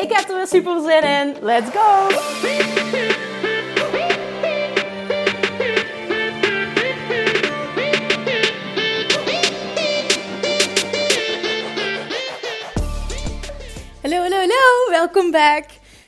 Ik 0.00 0.12
heb 0.12 0.28
er 0.28 0.36
weer 0.36 0.46
super 0.46 0.80
zin 0.80 1.02
in. 1.02 1.36
Let's 1.40 1.70
go! 1.70 2.08
Hallo, 14.02 14.16
hallo, 14.16 14.36
hallo. 14.36 14.90
Welkom 14.90 15.30
back. 15.30 15.64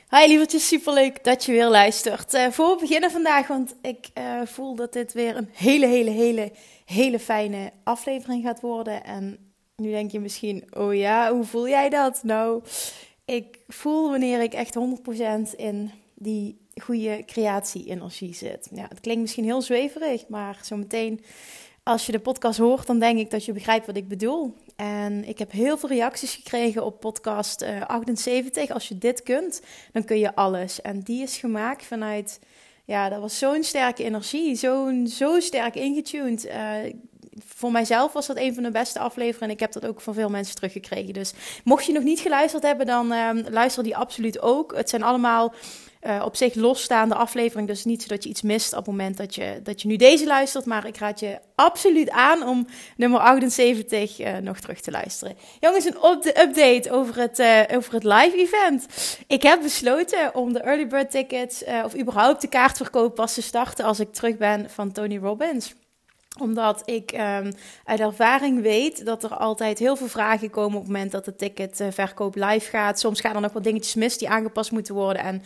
Hi 0.09 0.27
lievertjes, 0.27 0.67
superleuk 0.67 1.23
dat 1.23 1.45
je 1.45 1.51
weer 1.51 1.67
luistert. 1.67 2.33
Uh, 2.33 2.47
voor 2.49 2.69
we 2.69 2.79
beginnen 2.79 3.11
vandaag, 3.11 3.47
want 3.47 3.75
ik 3.81 4.09
uh, 4.17 4.41
voel 4.45 4.75
dat 4.75 4.93
dit 4.93 5.13
weer 5.13 5.37
een 5.37 5.49
hele, 5.51 5.85
hele, 5.85 6.09
hele, 6.09 6.51
hele 6.85 7.19
fijne 7.19 7.71
aflevering 7.83 8.43
gaat 8.43 8.61
worden. 8.61 9.03
En 9.03 9.53
nu 9.75 9.91
denk 9.91 10.11
je 10.11 10.19
misschien, 10.19 10.63
oh 10.77 10.95
ja, 10.95 11.31
hoe 11.31 11.45
voel 11.45 11.67
jij 11.67 11.89
dat? 11.89 12.23
Nou, 12.23 12.61
ik 13.25 13.59
voel 13.67 14.09
wanneer 14.09 14.41
ik 14.41 14.53
echt 14.53 14.77
100% 15.51 15.55
in 15.55 15.91
die 16.13 16.57
goede 16.81 17.23
creatie-energie 17.25 18.33
zit. 18.33 18.67
Ja, 18.71 18.85
het 18.89 18.99
klinkt 18.99 19.21
misschien 19.21 19.43
heel 19.43 19.61
zweverig, 19.61 20.27
maar 20.27 20.59
zometeen 20.61 21.21
als 21.83 22.05
je 22.05 22.11
de 22.11 22.19
podcast 22.19 22.59
hoort, 22.59 22.87
dan 22.87 22.99
denk 22.99 23.19
ik 23.19 23.31
dat 23.31 23.45
je 23.45 23.53
begrijpt 23.53 23.85
wat 23.85 23.97
ik 23.97 24.07
bedoel. 24.07 24.53
En 24.75 25.27
ik 25.27 25.39
heb 25.39 25.51
heel 25.51 25.77
veel 25.77 25.89
reacties 25.89 26.35
gekregen 26.35 26.85
op 26.85 26.99
podcast 26.99 27.61
uh, 27.61 27.77
eh, 27.77 27.87
78. 27.87 28.69
Als 28.69 28.87
je 28.87 28.97
dit 28.97 29.23
kunt, 29.23 29.61
dan 29.91 30.03
kun 30.03 30.19
je 30.19 30.35
alles. 30.35 30.81
En 30.81 30.99
die 30.99 31.21
is 31.21 31.37
gemaakt 31.37 31.85
vanuit, 31.85 32.39
ja, 32.85 33.09
dat 33.09 33.21
was 33.21 33.37
zo'n 33.37 33.63
sterke 33.63 34.03
energie, 34.03 34.55
zo'n 34.55 35.07
zo 35.07 35.39
sterk 35.39 35.75
ingetuned. 35.75 36.45
Uh, 36.45 36.77
voor 37.45 37.71
mijzelf 37.71 38.13
was 38.13 38.27
dat 38.27 38.37
een 38.37 38.53
van 38.53 38.63
de 38.63 38.71
beste 38.71 38.99
afleveringen. 38.99 39.47
En 39.47 39.49
ik 39.49 39.59
heb 39.59 39.71
dat 39.71 39.85
ook 39.85 40.01
van 40.01 40.13
veel 40.13 40.29
mensen 40.29 40.55
teruggekregen. 40.55 41.13
Dus 41.13 41.33
mocht 41.63 41.85
je 41.85 41.93
nog 41.93 42.03
niet 42.03 42.19
geluisterd 42.19 42.63
hebben, 42.63 42.85
dan 42.85 43.13
uh, 43.13 43.29
luister 43.49 43.83
die 43.83 43.97
absoluut 43.97 44.41
ook. 44.41 44.75
Het 44.75 44.89
zijn 44.89 45.03
allemaal 45.03 45.53
uh, 46.07 46.21
op 46.25 46.35
zich 46.35 46.55
losstaande 46.55 47.15
aflevering. 47.15 47.67
Dus 47.67 47.85
niet 47.85 48.01
zo 48.01 48.07
dat 48.07 48.23
je 48.23 48.29
iets 48.29 48.41
mist 48.41 48.71
op 48.71 48.77
het 48.77 48.87
moment 48.87 49.17
dat 49.17 49.35
je, 49.35 49.59
dat 49.63 49.81
je 49.81 49.87
nu 49.87 49.95
deze 49.95 50.25
luistert. 50.25 50.65
Maar 50.65 50.87
ik 50.87 50.97
raad 50.97 51.19
je 51.19 51.39
absoluut 51.55 52.09
aan 52.09 52.47
om 52.47 52.67
nummer 52.97 53.19
78 53.19 54.19
uh, 54.19 54.37
eh, 54.37 54.43
nog 54.43 54.59
terug 54.59 54.81
te 54.81 54.91
luisteren. 54.91 55.35
Jongens, 55.59 55.85
een 55.85 56.01
op 56.01 56.23
de 56.23 56.41
update 56.41 56.91
over 56.91 57.17
het, 57.17 57.39
uh, 57.39 57.61
over 57.75 57.93
het 57.93 58.03
live 58.03 58.37
event. 58.37 58.87
Ik 59.27 59.43
heb 59.43 59.61
besloten 59.61 60.35
om 60.35 60.53
de 60.53 60.59
early 60.59 60.87
bird 60.87 61.11
tickets, 61.11 61.63
of 61.83 61.95
überhaupt 61.95 62.41
de 62.41 62.47
kaartverkoop 62.47 63.15
pas 63.15 63.33
te 63.33 63.41
starten 63.41 63.85
als 63.85 63.99
ik 63.99 64.13
terug 64.13 64.37
ben 64.37 64.69
van 64.69 64.91
Tony 64.91 65.17
Robbins 65.17 65.73
omdat 66.39 66.81
ik 66.85 67.11
um, 67.11 67.53
uit 67.83 67.99
ervaring 67.99 68.61
weet 68.61 69.05
dat 69.05 69.23
er 69.23 69.35
altijd 69.35 69.79
heel 69.79 69.95
veel 69.95 70.07
vragen 70.07 70.49
komen 70.49 70.77
op 70.77 70.83
het 70.83 70.91
moment 70.91 71.11
dat 71.11 71.25
de 71.25 71.35
ticketverkoop 71.35 72.35
live 72.35 72.69
gaat. 72.69 72.99
Soms 72.99 73.21
gaan 73.21 73.35
er 73.35 73.41
nog 73.41 73.53
wat 73.53 73.63
dingetjes 73.63 73.95
mis 73.95 74.17
die 74.17 74.29
aangepast 74.29 74.71
moeten 74.71 74.93
worden. 74.93 75.23
En 75.23 75.43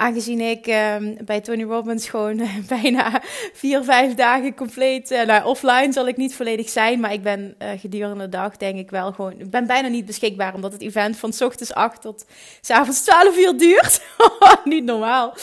aangezien 0.00 0.40
ik 0.40 0.66
um, 0.66 1.16
bij 1.24 1.40
Tony 1.40 1.62
Robbins 1.62 2.08
gewoon 2.08 2.42
bijna 2.68 3.22
vier, 3.52 3.84
vijf 3.84 4.14
dagen 4.14 4.54
compleet, 4.54 5.10
uh, 5.10 5.22
nou, 5.22 5.44
offline 5.44 5.92
zal 5.92 6.08
ik 6.08 6.16
niet 6.16 6.34
volledig 6.34 6.68
zijn, 6.68 7.00
maar 7.00 7.12
ik 7.12 7.22
ben 7.22 7.54
uh, 7.62 7.68
gedurende 7.76 8.24
de 8.24 8.28
dag 8.28 8.56
denk 8.56 8.78
ik 8.78 8.90
wel 8.90 9.12
gewoon, 9.12 9.32
ik 9.32 9.50
ben 9.50 9.66
bijna 9.66 9.88
niet 9.88 10.06
beschikbaar 10.06 10.54
omdat 10.54 10.72
het 10.72 10.82
event 10.82 11.16
van 11.16 11.32
s 11.32 11.40
ochtends 11.40 11.74
8 11.74 12.00
tot 12.00 12.24
s 12.60 12.70
avonds 12.70 13.02
12 13.02 13.38
uur 13.38 13.56
duurt. 13.56 14.00
niet 14.64 14.84
normaal. 14.84 15.34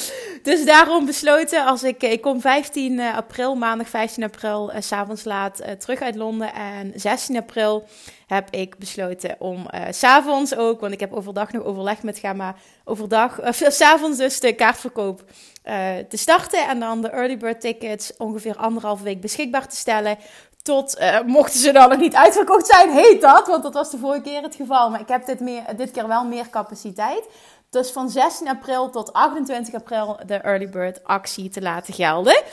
Dus 0.43 0.65
daarom 0.65 1.05
besloten 1.05 1.65
als 1.65 1.83
ik, 1.83 2.03
ik 2.03 2.21
kom 2.21 2.41
15 2.41 2.93
uh, 2.93 3.15
april, 3.15 3.55
maandag 3.55 3.89
15 3.89 4.23
april, 4.23 4.71
s 4.79 4.91
avonds 4.91 5.23
laat 5.23 5.61
terug 5.79 6.01
uit 6.01 6.15
Londen 6.15 6.53
en 6.53 6.91
16 6.95 7.37
april 7.37 7.87
heb 8.27 8.49
ik 8.49 8.77
besloten 8.77 9.35
om 9.39 9.67
uh, 9.73 9.81
s'avonds 9.89 10.55
ook, 10.55 10.79
want 10.79 10.93
ik 10.93 10.99
heb 10.99 11.13
overdag 11.13 11.51
nog 11.51 11.63
overleg 11.63 12.03
met 12.03 12.19
Gamma, 12.19 12.55
overdag, 12.83 13.41
uh, 13.41 13.69
s'avonds 13.79 14.17
dus 14.17 14.39
de 14.39 14.53
kaartverkoop 14.53 15.23
uh, 15.65 15.73
te 16.09 16.17
starten 16.17 16.67
en 16.67 16.79
dan 16.79 17.01
de 17.01 17.09
early 17.09 17.37
bird 17.37 17.61
tickets 17.61 18.17
ongeveer 18.17 18.55
anderhalve 18.55 19.03
week 19.03 19.21
beschikbaar 19.21 19.67
te 19.67 19.75
stellen. 19.75 20.17
Tot, 20.61 20.99
mochten 21.25 21.59
ze 21.59 21.71
dan 21.71 21.89
nog 21.89 21.99
niet 21.99 22.15
uitverkocht 22.15 22.67
zijn, 22.67 22.89
heet 22.89 23.21
dat, 23.21 23.47
want 23.47 23.63
dat 23.63 23.73
was 23.73 23.91
de 23.91 23.97
vorige 23.97 24.21
keer 24.21 24.41
het 24.41 24.55
geval. 24.55 24.89
Maar 24.89 24.99
ik 24.99 25.07
heb 25.07 25.25
dit, 25.25 25.39
meer, 25.39 25.63
dit 25.75 25.91
keer 25.91 26.07
wel 26.07 26.25
meer 26.25 26.49
capaciteit. 26.49 27.23
Dus 27.69 27.91
van 27.91 28.09
16 28.09 28.47
april 28.47 28.89
tot 28.89 29.13
28 29.13 29.73
april 29.73 30.19
de 30.25 30.35
early 30.35 30.69
bird 30.69 31.03
actie 31.03 31.49
te 31.49 31.61
laten 31.61 31.93
gelden. 31.93 32.43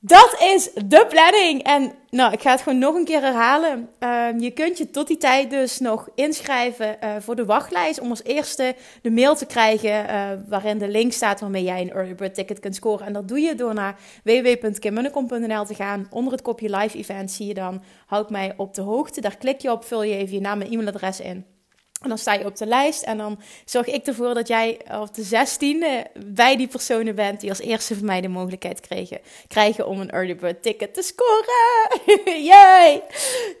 Dat 0.00 0.36
is 0.40 0.70
de 0.86 1.06
planning. 1.08 1.62
En 1.62 1.92
nou, 2.10 2.32
ik 2.32 2.40
ga 2.40 2.50
het 2.50 2.60
gewoon 2.60 2.78
nog 2.78 2.94
een 2.94 3.04
keer 3.04 3.20
herhalen. 3.20 3.88
Uh, 4.00 4.26
je 4.38 4.50
kunt 4.50 4.78
je 4.78 4.90
tot 4.90 5.06
die 5.06 5.16
tijd 5.16 5.50
dus 5.50 5.78
nog 5.78 6.08
inschrijven 6.14 6.96
uh, 7.04 7.10
voor 7.18 7.36
de 7.36 7.44
wachtlijst. 7.44 8.00
Om 8.00 8.10
als 8.10 8.22
eerste 8.22 8.74
de 9.02 9.10
mail 9.10 9.34
te 9.34 9.46
krijgen 9.46 10.04
uh, 10.04 10.30
waarin 10.48 10.78
de 10.78 10.88
link 10.88 11.12
staat 11.12 11.40
waarmee 11.40 11.62
jij 11.62 11.80
een 11.80 11.92
early 11.92 12.14
bird 12.14 12.34
ticket 12.34 12.60
kunt 12.60 12.74
scoren. 12.74 13.06
En 13.06 13.12
dat 13.12 13.28
doe 13.28 13.40
je 13.40 13.54
door 13.54 13.74
naar 13.74 13.98
www.kimmunnekom.nl 14.24 15.64
te 15.64 15.74
gaan. 15.74 16.06
Onder 16.10 16.32
het 16.32 16.42
kopje 16.42 16.76
live 16.76 16.98
event 16.98 17.30
zie 17.30 17.46
je 17.46 17.54
dan 17.54 17.82
houd 18.06 18.30
mij 18.30 18.54
op 18.56 18.74
de 18.74 18.82
hoogte. 18.82 19.20
Daar 19.20 19.36
klik 19.36 19.60
je 19.60 19.72
op, 19.72 19.84
vul 19.84 20.02
je 20.02 20.16
even 20.16 20.34
je 20.34 20.40
naam 20.40 20.60
en 20.60 20.70
e-mailadres 20.70 21.20
in. 21.20 21.57
En 22.00 22.08
dan 22.08 22.18
sta 22.18 22.32
je 22.32 22.44
op 22.44 22.56
de 22.56 22.66
lijst 22.66 23.02
en 23.02 23.18
dan 23.18 23.38
zorg 23.64 23.86
ik 23.86 24.06
ervoor 24.06 24.34
dat 24.34 24.48
jij 24.48 24.80
op 25.00 25.14
de 25.14 25.24
16e 25.24 26.12
bij 26.26 26.56
die 26.56 26.68
personen 26.68 27.14
bent 27.14 27.40
die 27.40 27.50
als 27.50 27.60
eerste 27.60 27.96
van 27.96 28.06
mij 28.06 28.20
de 28.20 28.28
mogelijkheid 28.28 28.80
kregen, 28.80 29.20
krijgen 29.48 29.86
om 29.86 30.00
een 30.00 30.10
early 30.10 30.36
bird 30.36 30.62
ticket 30.62 30.94
te 30.94 31.02
scoren. 31.02 32.42
Yay! 32.50 33.02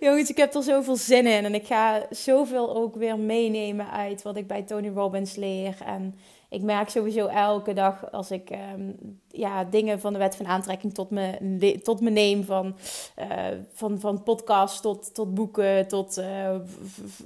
Jongens, 0.00 0.30
ik 0.30 0.36
heb 0.36 0.54
er 0.54 0.62
zoveel 0.62 0.96
zin 0.96 1.26
in 1.26 1.44
en 1.44 1.54
ik 1.54 1.66
ga 1.66 2.06
zoveel 2.10 2.76
ook 2.76 2.96
weer 2.96 3.18
meenemen 3.18 3.90
uit 3.90 4.22
wat 4.22 4.36
ik 4.36 4.46
bij 4.46 4.62
Tony 4.62 4.88
Robbins 4.88 5.36
leer 5.36 5.76
en 5.84 6.18
ik 6.50 6.62
merk 6.62 6.88
sowieso 6.88 7.26
elke 7.26 7.72
dag 7.72 8.12
als 8.12 8.30
ik 8.30 8.50
um, 8.50 9.20
ja, 9.30 9.64
dingen 9.64 10.00
van 10.00 10.12
de 10.12 10.18
wet 10.18 10.36
van 10.36 10.46
aantrekking 10.46 10.94
tot 10.94 11.10
me, 11.10 11.78
tot 11.82 12.00
me 12.00 12.10
neem. 12.10 12.44
Van, 12.44 12.76
uh, 13.18 13.26
van, 13.72 14.00
van 14.00 14.22
podcast 14.22 14.82
tot, 14.82 15.14
tot 15.14 15.34
boeken, 15.34 15.88
tot 15.88 16.18
uh, 16.18 16.54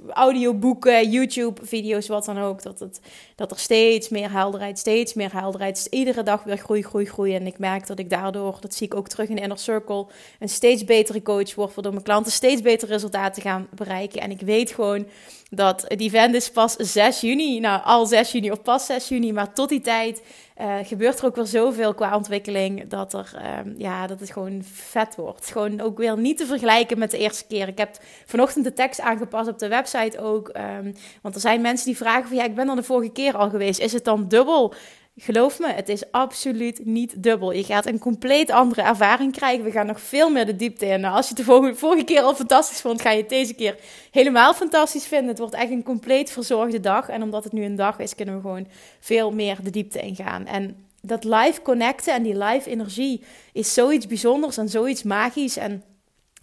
audioboeken, 0.09 1.09
YouTube-video's, 1.09 2.07
wat 2.07 2.25
dan 2.25 2.39
ook. 2.39 2.63
Dat, 2.63 2.79
het, 2.79 3.01
dat 3.35 3.51
er 3.51 3.59
steeds 3.59 4.09
meer 4.09 4.31
helderheid, 4.31 4.79
steeds 4.79 5.13
meer 5.13 5.33
helderheid. 5.33 5.87
Iedere 5.89 6.23
dag 6.23 6.43
weer 6.43 6.57
groei, 6.57 6.83
groei, 6.83 7.05
groei. 7.05 7.35
En 7.35 7.47
ik 7.47 7.57
merk 7.57 7.87
dat 7.87 7.99
ik 7.99 8.09
daardoor, 8.09 8.57
dat 8.59 8.73
zie 8.73 8.87
ik 8.87 8.95
ook 8.95 9.07
terug 9.07 9.29
in 9.29 9.35
de 9.35 9.41
Inner 9.41 9.59
Circle, 9.59 10.07
een 10.39 10.49
steeds 10.49 10.83
betere 10.83 11.21
coach 11.21 11.55
word. 11.55 11.73
Waardoor 11.73 11.93
mijn 11.93 12.03
klanten 12.03 12.31
steeds 12.31 12.61
betere 12.61 12.91
resultaten 12.91 13.41
gaan 13.41 13.67
bereiken. 13.75 14.21
En 14.21 14.31
ik 14.31 14.41
weet 14.41 14.71
gewoon 14.71 15.05
dat 15.49 15.85
het 15.87 16.01
event 16.01 16.35
is 16.35 16.49
pas 16.49 16.75
6 16.77 17.21
juni. 17.21 17.59
Nou, 17.59 17.81
al 17.83 18.05
6 18.05 18.31
juni 18.31 18.51
of 18.51 18.61
pas 18.61 18.85
6 18.85 19.07
juni. 19.07 19.33
Maar 19.33 19.53
tot 19.53 19.69
die 19.69 19.81
tijd 19.81 20.21
uh, 20.61 20.75
gebeurt 20.83 21.19
er 21.19 21.25
ook 21.25 21.35
weer 21.35 21.45
zoveel 21.45 21.93
qua 21.93 22.15
ontwikkeling. 22.15 22.87
Dat, 22.87 23.13
er, 23.13 23.31
uh, 23.35 23.77
ja, 23.77 24.07
dat 24.07 24.19
het 24.19 24.31
gewoon 24.31 24.61
vet 24.63 25.15
wordt. 25.15 25.51
Gewoon 25.51 25.81
ook 25.81 25.97
weer 25.97 26.17
niet 26.17 26.37
te 26.37 26.45
vergelijken 26.45 26.97
met 26.97 27.11
de 27.11 27.17
eerste 27.17 27.45
keer. 27.47 27.67
Ik 27.67 27.77
heb 27.77 27.97
vanochtend 28.25 28.65
de 28.65 28.73
tekst 28.73 29.01
aangepast 29.01 29.49
op 29.49 29.59
de 29.59 29.67
website 29.67 30.19
ook. 30.19 30.47
Um, 30.47 30.93
want 31.21 31.35
er 31.35 31.41
zijn 31.41 31.61
mensen 31.61 31.85
die 31.85 31.97
vragen 31.97 32.27
van 32.27 32.37
ja, 32.37 32.43
ik 32.43 32.55
ben 32.55 32.69
er 32.69 32.75
de 32.75 32.83
vorige 32.83 33.11
keer 33.11 33.37
al 33.37 33.49
geweest. 33.49 33.79
Is 33.79 33.93
het 33.93 34.03
dan 34.03 34.27
dubbel? 34.27 34.73
Geloof 35.15 35.59
me, 35.59 35.67
het 35.67 35.89
is 35.89 36.11
absoluut 36.11 36.85
niet 36.85 37.23
dubbel. 37.23 37.51
Je 37.51 37.63
gaat 37.63 37.85
een 37.85 37.99
compleet 37.99 38.51
andere 38.51 38.81
ervaring 38.81 39.31
krijgen. 39.31 39.63
We 39.63 39.71
gaan 39.71 39.85
nog 39.85 40.01
veel 40.01 40.29
meer 40.29 40.45
de 40.45 40.55
diepte 40.55 40.85
in. 40.85 40.99
Nou, 40.99 41.15
als 41.15 41.29
je 41.29 41.33
het 41.35 41.45
de 41.45 41.75
vorige, 41.75 42.03
keer 42.03 42.21
al 42.21 42.35
fantastisch 42.35 42.81
vond, 42.81 43.01
ga 43.01 43.11
je 43.11 43.21
het 43.21 43.29
deze 43.29 43.53
keer 43.53 43.77
helemaal 44.11 44.53
fantastisch 44.53 45.05
vinden. 45.05 45.27
Het 45.27 45.39
wordt 45.39 45.53
echt 45.53 45.71
een 45.71 45.83
compleet 45.83 46.31
verzorgde 46.31 46.79
dag. 46.79 47.09
En 47.09 47.23
omdat 47.23 47.43
het 47.43 47.53
nu 47.53 47.63
een 47.63 47.75
dag 47.75 47.99
is, 47.99 48.15
kunnen 48.15 48.35
we 48.35 48.41
gewoon 48.41 48.67
veel 48.99 49.31
meer 49.31 49.57
de 49.63 49.69
diepte 49.69 49.99
ingaan. 49.99 50.45
En 50.45 50.75
dat 51.01 51.23
live 51.23 51.61
connecten 51.61 52.13
en 52.13 52.23
die 52.23 52.37
live 52.37 52.69
energie 52.69 53.23
is 53.51 53.73
zoiets 53.73 54.07
bijzonders 54.07 54.57
en 54.57 54.69
zoiets 54.69 55.03
magisch. 55.03 55.57
En 55.57 55.83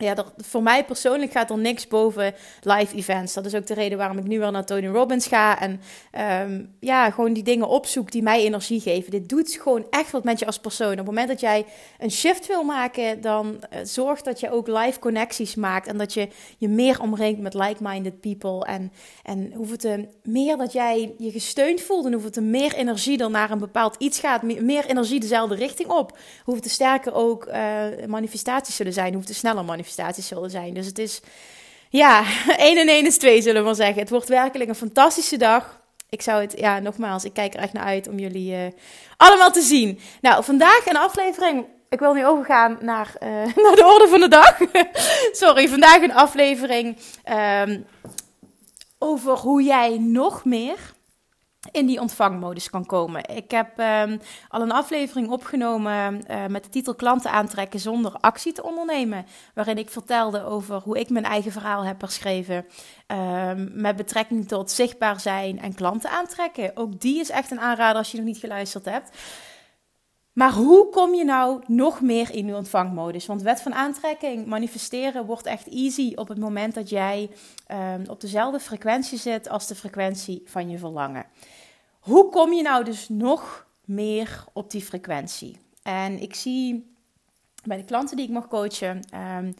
ja, 0.00 0.24
voor 0.36 0.62
mij 0.62 0.84
persoonlijk 0.84 1.32
gaat 1.32 1.50
er 1.50 1.58
niks 1.58 1.88
boven 1.88 2.34
live 2.62 2.96
events. 2.96 3.34
Dat 3.34 3.46
is 3.46 3.54
ook 3.54 3.66
de 3.66 3.74
reden 3.74 3.98
waarom 3.98 4.18
ik 4.18 4.24
nu 4.24 4.38
wel 4.38 4.50
naar 4.50 4.64
Tony 4.64 4.86
Robbins 4.86 5.26
ga. 5.26 5.60
En 5.60 5.80
um, 6.48 6.74
ja, 6.80 7.10
gewoon 7.10 7.32
die 7.32 7.42
dingen 7.42 7.68
opzoek 7.68 8.10
die 8.10 8.22
mij 8.22 8.42
energie 8.42 8.80
geven. 8.80 9.10
Dit 9.10 9.28
doet 9.28 9.58
gewoon 9.62 9.86
echt 9.90 10.10
wat 10.10 10.24
met 10.24 10.38
je 10.38 10.46
als 10.46 10.58
persoon. 10.58 10.90
Op 10.90 10.96
het 10.96 11.06
moment 11.06 11.28
dat 11.28 11.40
jij 11.40 11.66
een 11.98 12.10
shift 12.10 12.46
wil 12.46 12.62
maken, 12.62 13.20
dan 13.20 13.46
uh, 13.46 13.78
zorg 13.82 14.22
dat 14.22 14.40
je 14.40 14.50
ook 14.50 14.66
live 14.66 14.98
connecties 14.98 15.54
maakt. 15.54 15.86
En 15.86 15.98
dat 15.98 16.14
je 16.14 16.28
je 16.58 16.68
meer 16.68 17.00
omringt 17.00 17.40
met 17.40 17.54
like-minded 17.54 18.20
people. 18.20 18.64
En, 18.64 18.92
en 19.22 19.52
hoeveel 19.54 19.76
te 19.76 20.08
meer 20.22 20.56
dat 20.56 20.72
jij 20.72 21.14
je 21.18 21.30
gesteund 21.30 21.80
voelt. 21.80 22.06
En 22.06 22.12
hoeveel 22.12 22.30
te 22.30 22.40
meer 22.40 22.74
energie 22.74 23.16
dan 23.16 23.32
naar 23.32 23.50
een 23.50 23.58
bepaald 23.58 23.96
iets 23.98 24.18
gaat. 24.18 24.42
Meer 24.42 24.86
energie 24.86 25.20
dezelfde 25.20 25.54
richting 25.54 25.88
op. 25.88 26.18
Hoeveel 26.44 26.62
te 26.62 26.70
sterker 26.70 27.14
ook 27.14 27.48
manifestaties 28.06 28.76
zullen 28.76 28.92
zijn. 28.92 29.12
Hoeveel 29.12 29.32
te 29.32 29.38
sneller 29.38 29.64
manifestaties 29.64 29.88
manifestaties 29.90 30.26
zullen 30.26 30.50
zijn. 30.50 30.74
Dus 30.74 30.86
het 30.86 30.98
is, 30.98 31.20
ja, 31.88 32.24
1 32.56 32.78
en 32.78 32.88
1 32.88 33.06
is 33.06 33.18
2 33.18 33.42
zullen 33.42 33.60
we 33.60 33.66
maar 33.66 33.74
zeggen. 33.74 33.98
Het 33.98 34.10
wordt 34.10 34.28
werkelijk 34.28 34.68
een 34.68 34.76
fantastische 34.76 35.36
dag. 35.36 35.80
Ik 36.08 36.22
zou 36.22 36.40
het, 36.40 36.54
ja, 36.58 36.78
nogmaals, 36.78 37.24
ik 37.24 37.32
kijk 37.32 37.54
er 37.54 37.60
echt 37.60 37.72
naar 37.72 37.84
uit 37.84 38.08
om 38.08 38.18
jullie 38.18 38.52
uh, 38.52 38.58
allemaal 39.16 39.50
te 39.50 39.60
zien. 39.60 40.00
Nou, 40.20 40.44
vandaag 40.44 40.86
een 40.86 40.96
aflevering. 40.96 41.66
Ik 41.88 41.98
wil 41.98 42.14
nu 42.14 42.26
overgaan 42.26 42.78
naar, 42.80 43.14
uh, 43.22 43.28
naar 43.64 43.76
de 43.76 43.92
orde 43.94 44.08
van 44.08 44.20
de 44.20 44.28
dag. 44.28 44.58
Sorry, 45.42 45.68
vandaag 45.68 46.02
een 46.02 46.14
aflevering 46.14 46.96
um, 47.64 47.86
over 48.98 49.36
hoe 49.36 49.62
jij 49.62 49.98
nog 49.98 50.44
meer 50.44 50.78
in 51.72 51.86
die 51.86 52.00
ontvangmodus 52.00 52.70
kan 52.70 52.86
komen. 52.86 53.28
Ik 53.28 53.50
heb 53.50 53.78
um, 53.78 54.20
al 54.48 54.60
een 54.60 54.72
aflevering 54.72 55.28
opgenomen 55.28 56.24
uh, 56.30 56.46
met 56.46 56.64
de 56.64 56.70
titel 56.70 56.94
Klanten 56.94 57.30
aantrekken 57.30 57.80
zonder 57.80 58.12
actie 58.12 58.52
te 58.52 58.62
ondernemen. 58.62 59.26
Waarin 59.54 59.78
ik 59.78 59.90
vertelde 59.90 60.44
over 60.44 60.76
hoe 60.76 60.98
ik 60.98 61.10
mijn 61.10 61.24
eigen 61.24 61.52
verhaal 61.52 61.84
heb 61.84 61.98
beschreven. 61.98 62.66
Um, 63.06 63.70
met 63.74 63.96
betrekking 63.96 64.48
tot 64.48 64.70
zichtbaar 64.70 65.20
zijn 65.20 65.60
en 65.60 65.74
klanten 65.74 66.10
aantrekken. 66.10 66.76
Ook 66.76 67.00
die 67.00 67.20
is 67.20 67.30
echt 67.30 67.50
een 67.50 67.60
aanrader 67.60 67.96
als 67.96 68.10
je 68.10 68.16
nog 68.16 68.26
niet 68.26 68.38
geluisterd 68.38 68.84
hebt. 68.84 69.10
Maar 70.32 70.52
hoe 70.52 70.88
kom 70.88 71.14
je 71.14 71.24
nou 71.24 71.62
nog 71.66 72.00
meer 72.00 72.34
in 72.34 72.46
je 72.46 72.54
ontvangmodus? 72.54 73.26
Want 73.26 73.42
wet 73.42 73.62
van 73.62 73.74
aantrekking, 73.74 74.46
manifesteren 74.46 75.26
wordt 75.26 75.46
echt 75.46 75.68
easy 75.68 76.12
op 76.14 76.28
het 76.28 76.38
moment 76.38 76.74
dat 76.74 76.88
jij 76.88 77.30
um, 77.68 78.04
op 78.08 78.20
dezelfde 78.20 78.60
frequentie 78.60 79.18
zit 79.18 79.48
als 79.48 79.66
de 79.66 79.74
frequentie 79.74 80.42
van 80.44 80.70
je 80.70 80.78
verlangen. 80.78 81.26
Hoe 82.00 82.28
kom 82.28 82.52
je 82.52 82.62
nou 82.62 82.84
dus 82.84 83.08
nog 83.08 83.66
meer 83.84 84.44
op 84.52 84.70
die 84.70 84.82
frequentie? 84.82 85.56
En 85.82 86.22
ik 86.22 86.34
zie 86.34 86.94
bij 87.64 87.76
de 87.76 87.84
klanten 87.84 88.16
die 88.16 88.26
ik 88.26 88.32
mag 88.32 88.48
coachen, 88.48 89.00
um, 89.38 89.54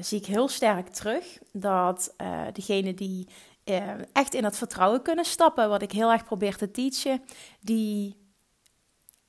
zie 0.00 0.18
ik 0.18 0.26
heel 0.26 0.48
sterk 0.48 0.88
terug 0.88 1.38
dat 1.52 2.14
uh, 2.20 2.40
degene 2.52 2.94
die 2.94 3.28
uh, 3.64 3.82
echt 4.12 4.34
in 4.34 4.44
het 4.44 4.56
vertrouwen 4.56 5.02
kunnen 5.02 5.24
stappen, 5.24 5.68
wat 5.68 5.82
ik 5.82 5.92
heel 5.92 6.12
erg 6.12 6.24
probeer 6.24 6.56
te 6.56 6.70
teachen, 6.70 7.22
die 7.60 8.16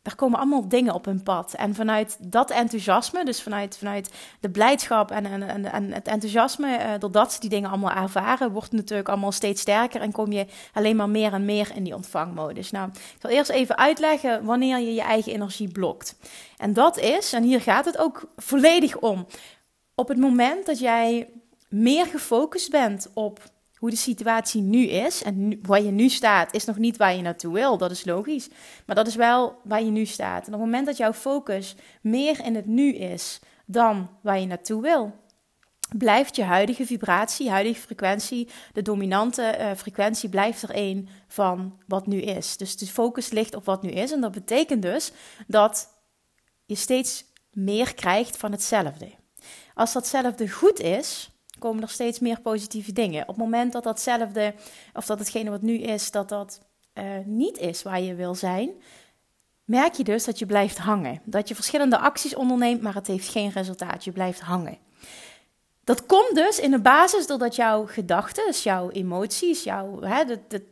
er 0.03 0.15
komen 0.15 0.39
allemaal 0.39 0.67
dingen 0.67 0.93
op 0.93 1.05
hun 1.05 1.23
pad. 1.23 1.53
En 1.53 1.75
vanuit 1.75 2.17
dat 2.19 2.51
enthousiasme, 2.51 3.25
dus 3.25 3.41
vanuit, 3.41 3.77
vanuit 3.77 4.11
de 4.39 4.49
blijdschap 4.49 5.11
en, 5.11 5.25
en, 5.25 5.71
en, 5.71 5.91
het 5.91 6.07
enthousiasme, 6.07 6.77
uh, 6.79 6.89
doordat 6.99 7.33
ze 7.33 7.39
die 7.39 7.49
dingen 7.49 7.69
allemaal 7.69 7.91
ervaren, 7.91 8.51
wordt 8.51 8.71
het 8.71 8.79
natuurlijk 8.79 9.09
allemaal 9.09 9.31
steeds 9.31 9.61
sterker 9.61 10.01
en 10.01 10.11
kom 10.11 10.31
je 10.31 10.45
alleen 10.73 10.95
maar 10.95 11.09
meer 11.09 11.33
en 11.33 11.45
meer 11.45 11.71
in 11.75 11.83
die 11.83 11.95
ontvangmodus. 11.95 12.71
Nou, 12.71 12.89
ik 12.89 13.17
zal 13.19 13.29
eerst 13.29 13.49
even 13.49 13.77
uitleggen 13.77 14.45
wanneer 14.45 14.79
je 14.79 14.93
je 14.93 15.01
eigen 15.01 15.33
energie 15.33 15.71
blokt. 15.71 16.15
En 16.57 16.73
dat 16.73 16.97
is, 16.97 17.33
en 17.33 17.43
hier 17.43 17.61
gaat 17.61 17.85
het 17.85 17.97
ook 17.97 18.23
volledig 18.35 18.97
om, 18.97 19.25
op 19.95 20.07
het 20.07 20.17
moment 20.17 20.65
dat 20.65 20.79
jij 20.79 21.29
meer 21.69 22.05
gefocust 22.05 22.71
bent 22.71 23.11
op 23.13 23.39
hoe 23.83 23.91
de 23.91 23.97
situatie 23.97 24.61
nu 24.61 24.87
is. 24.87 25.23
En 25.23 25.47
nu, 25.47 25.59
waar 25.61 25.81
je 25.81 25.91
nu 25.91 26.09
staat, 26.09 26.53
is 26.53 26.65
nog 26.65 26.77
niet 26.77 26.97
waar 26.97 27.15
je 27.15 27.21
naartoe 27.21 27.53
wil. 27.53 27.77
Dat 27.77 27.91
is 27.91 28.05
logisch. 28.05 28.49
Maar 28.85 28.95
dat 28.95 29.07
is 29.07 29.15
wel 29.15 29.59
waar 29.63 29.83
je 29.83 29.91
nu 29.91 30.05
staat. 30.05 30.39
En 30.39 30.53
op 30.53 30.59
het 30.59 30.69
moment 30.69 30.85
dat 30.85 30.97
jouw 30.97 31.13
focus 31.13 31.75
meer 32.01 32.45
in 32.45 32.55
het 32.55 32.65
nu 32.65 32.93
is 32.93 33.39
dan 33.65 34.09
waar 34.21 34.39
je 34.39 34.45
naartoe 34.45 34.81
wil, 34.81 35.11
blijft 35.97 36.35
je 36.35 36.43
huidige 36.43 36.85
vibratie, 36.85 37.49
huidige 37.49 37.81
frequentie, 37.81 38.49
de 38.73 38.81
dominante 38.81 39.57
uh, 39.59 39.71
frequentie, 39.75 40.29
blijft 40.29 40.61
er 40.61 40.71
een 40.73 41.09
van 41.27 41.79
wat 41.87 42.07
nu 42.07 42.21
is. 42.21 42.57
Dus 42.57 42.77
de 42.77 42.87
focus 42.87 43.29
ligt 43.29 43.55
op 43.55 43.65
wat 43.65 43.81
nu 43.81 43.89
is. 43.89 44.11
En 44.11 44.21
dat 44.21 44.31
betekent 44.31 44.81
dus 44.81 45.11
dat 45.47 45.87
je 46.65 46.75
steeds 46.75 47.25
meer 47.51 47.93
krijgt 47.93 48.37
van 48.37 48.51
hetzelfde. 48.51 49.11
Als 49.73 49.93
datzelfde 49.93 50.49
goed 50.49 50.79
is, 50.79 51.32
komen 51.63 51.83
er 51.83 51.89
steeds 51.89 52.19
meer 52.19 52.41
positieve 52.41 52.93
dingen. 52.93 53.21
Op 53.21 53.27
het 53.27 53.37
moment 53.37 53.71
dat 53.71 53.83
datzelfde, 53.83 54.53
of 54.93 55.05
dat 55.05 55.19
hetgene 55.19 55.49
wat 55.49 55.61
nu 55.61 55.77
is, 55.77 56.11
dat 56.11 56.29
dat 56.29 56.61
uh, 56.93 57.03
niet 57.25 57.57
is 57.57 57.83
waar 57.83 58.01
je 58.01 58.15
wil 58.15 58.35
zijn, 58.35 58.69
merk 59.65 59.93
je 59.93 60.03
dus 60.03 60.25
dat 60.25 60.39
je 60.39 60.45
blijft 60.45 60.77
hangen. 60.77 61.21
Dat 61.23 61.47
je 61.47 61.55
verschillende 61.55 61.97
acties 61.97 62.35
onderneemt, 62.35 62.81
maar 62.81 62.93
het 62.93 63.07
heeft 63.07 63.29
geen 63.29 63.49
resultaat. 63.49 64.03
Je 64.03 64.11
blijft 64.11 64.39
hangen. 64.39 64.77
Dat 65.83 66.05
komt 66.05 66.35
dus 66.35 66.59
in 66.59 66.71
de 66.71 66.79
basis 66.79 67.27
doordat 67.27 67.55
jouw 67.55 67.85
gedachten, 67.87 68.45
dus 68.45 68.63
jouw 68.63 68.89
emoties, 68.89 69.63
jouw, 69.63 70.01
hè, 70.01 70.23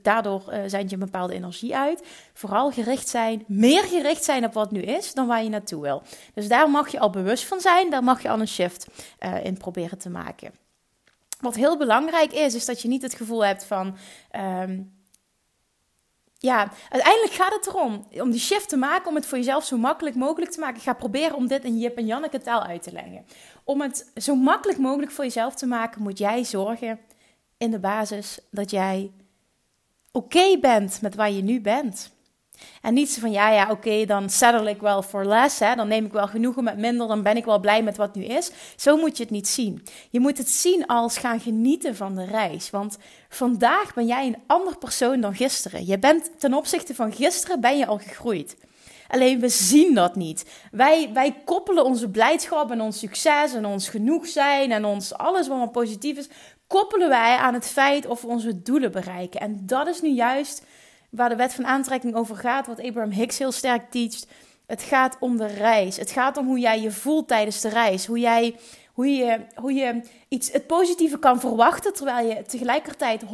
daardoor 0.01 0.43
uh, 0.49 0.69
je 0.69 0.77
een 0.77 0.99
bepaalde 0.99 1.33
energie 1.33 1.75
uit, 1.75 2.03
vooral 2.33 2.71
gericht 2.71 3.07
zijn, 3.07 3.43
meer 3.47 3.83
gericht 3.83 4.23
zijn 4.23 4.45
op 4.45 4.53
wat 4.53 4.71
nu 4.71 4.81
is 4.81 5.13
dan 5.13 5.27
waar 5.27 5.43
je 5.43 5.49
naartoe 5.49 5.81
wil. 5.81 6.01
Dus 6.33 6.47
daar 6.47 6.69
mag 6.69 6.91
je 6.91 6.99
al 6.99 7.09
bewust 7.09 7.45
van 7.45 7.59
zijn, 7.59 7.89
daar 7.89 8.03
mag 8.03 8.21
je 8.21 8.29
al 8.29 8.39
een 8.39 8.47
shift 8.47 8.87
uh, 9.19 9.45
in 9.45 9.57
proberen 9.57 9.97
te 9.97 10.09
maken. 10.09 10.60
Wat 11.41 11.55
heel 11.55 11.77
belangrijk 11.77 12.33
is, 12.33 12.55
is 12.55 12.65
dat 12.65 12.81
je 12.81 12.87
niet 12.87 13.01
het 13.01 13.13
gevoel 13.13 13.45
hebt 13.45 13.63
van. 13.63 13.97
Um, 14.35 14.99
ja, 16.37 16.71
uiteindelijk 16.89 17.33
gaat 17.33 17.53
het 17.53 17.67
erom 17.67 18.07
om 18.11 18.31
die 18.31 18.39
shift 18.39 18.69
te 18.69 18.77
maken, 18.77 19.07
om 19.07 19.15
het 19.15 19.25
voor 19.25 19.37
jezelf 19.37 19.65
zo 19.65 19.77
makkelijk 19.77 20.15
mogelijk 20.15 20.51
te 20.51 20.59
maken. 20.59 20.75
Ik 20.75 20.81
ga 20.81 20.93
proberen 20.93 21.35
om 21.35 21.47
dit 21.47 21.63
in 21.63 21.79
Jip 21.79 21.97
en 21.97 22.05
Janneke 22.05 22.39
taal 22.39 22.63
uit 22.63 22.83
te 22.83 22.91
leggen. 22.91 23.25
Om 23.63 23.81
het 23.81 24.11
zo 24.15 24.35
makkelijk 24.35 24.79
mogelijk 24.79 25.11
voor 25.11 25.23
jezelf 25.23 25.55
te 25.55 25.65
maken, 25.65 26.01
moet 26.01 26.17
jij 26.17 26.43
zorgen 26.43 26.99
in 27.57 27.71
de 27.71 27.79
basis 27.79 28.39
dat 28.51 28.71
jij 28.71 29.11
oké 30.11 30.57
bent 30.59 31.01
met 31.01 31.15
waar 31.15 31.31
je 31.31 31.41
nu 31.41 31.61
bent. 31.61 32.11
En 32.81 32.93
niet 32.93 33.11
zo 33.11 33.19
van, 33.19 33.31
ja, 33.31 33.49
ja, 33.51 33.69
oké, 33.69 34.05
dan 34.05 34.29
settle 34.29 34.69
ik 34.69 34.81
wel 34.81 35.01
voor 35.01 35.25
less. 35.25 35.59
Hè? 35.59 35.75
Dan 35.75 35.87
neem 35.87 36.05
ik 36.05 36.11
wel 36.11 36.27
genoegen 36.27 36.63
met 36.63 36.77
minder. 36.77 37.07
Dan 37.07 37.21
ben 37.21 37.37
ik 37.37 37.45
wel 37.45 37.59
blij 37.59 37.83
met 37.83 37.97
wat 37.97 38.15
nu 38.15 38.23
is. 38.23 38.51
Zo 38.75 38.97
moet 38.97 39.17
je 39.17 39.23
het 39.23 39.31
niet 39.31 39.47
zien. 39.47 39.83
Je 40.09 40.19
moet 40.19 40.37
het 40.37 40.49
zien 40.49 40.85
als 40.85 41.17
gaan 41.17 41.39
genieten 41.39 41.95
van 41.95 42.15
de 42.15 42.25
reis. 42.25 42.69
Want 42.69 42.97
vandaag 43.29 43.93
ben 43.93 44.05
jij 44.05 44.27
een 44.27 44.41
ander 44.47 44.77
persoon 44.77 45.21
dan 45.21 45.35
gisteren. 45.35 45.85
Je 45.85 45.99
bent 45.99 46.31
ten 46.39 46.53
opzichte 46.53 46.95
van 46.95 47.13
gisteren 47.13 47.61
ben 47.61 47.77
je 47.77 47.85
al 47.85 47.97
gegroeid. 47.97 48.55
Alleen 49.07 49.39
we 49.39 49.49
zien 49.49 49.93
dat 49.93 50.15
niet. 50.15 50.45
Wij, 50.71 51.09
wij 51.13 51.41
koppelen 51.45 51.85
onze 51.85 52.09
blijdschap 52.09 52.71
en 52.71 52.81
ons 52.81 52.99
succes 52.99 53.53
en 53.53 53.65
ons 53.65 53.89
genoeg 53.89 54.27
zijn 54.27 54.71
en 54.71 54.85
ons 54.85 55.13
alles 55.13 55.47
wat 55.47 55.57
maar 55.57 55.69
positief 55.69 56.17
is, 56.17 56.29
koppelen 56.67 57.09
wij 57.09 57.35
aan 57.35 57.53
het 57.53 57.67
feit 57.67 58.05
of 58.05 58.21
we 58.21 58.27
onze 58.27 58.61
doelen 58.61 58.91
bereiken. 58.91 59.39
En 59.39 59.59
dat 59.65 59.87
is 59.87 60.01
nu 60.01 60.09
juist 60.09 60.65
waar 61.11 61.29
de 61.29 61.35
wet 61.35 61.53
van 61.53 61.65
aantrekking 61.65 62.15
over 62.15 62.35
gaat, 62.35 62.67
wat 62.67 62.83
Abraham 62.83 63.11
Hicks 63.11 63.37
heel 63.37 63.51
sterk 63.51 63.91
teacht. 63.91 64.27
Het 64.67 64.81
gaat 64.81 65.17
om 65.19 65.37
de 65.37 65.45
reis. 65.45 65.97
Het 65.97 66.11
gaat 66.11 66.37
om 66.37 66.45
hoe 66.45 66.59
jij 66.59 66.81
je 66.81 66.91
voelt 66.91 67.27
tijdens 67.27 67.61
de 67.61 67.69
reis. 67.69 68.05
Hoe 68.05 68.19
jij 68.19 68.55
hoe 68.93 69.15
je, 69.15 69.39
hoe 69.55 69.73
je 69.73 70.01
iets, 70.27 70.51
het 70.51 70.67
positieve 70.67 71.19
kan 71.19 71.39
verwachten, 71.39 71.93
terwijl 71.93 72.27
je 72.27 72.43
tegelijkertijd 72.43 73.21
100% 73.21 73.27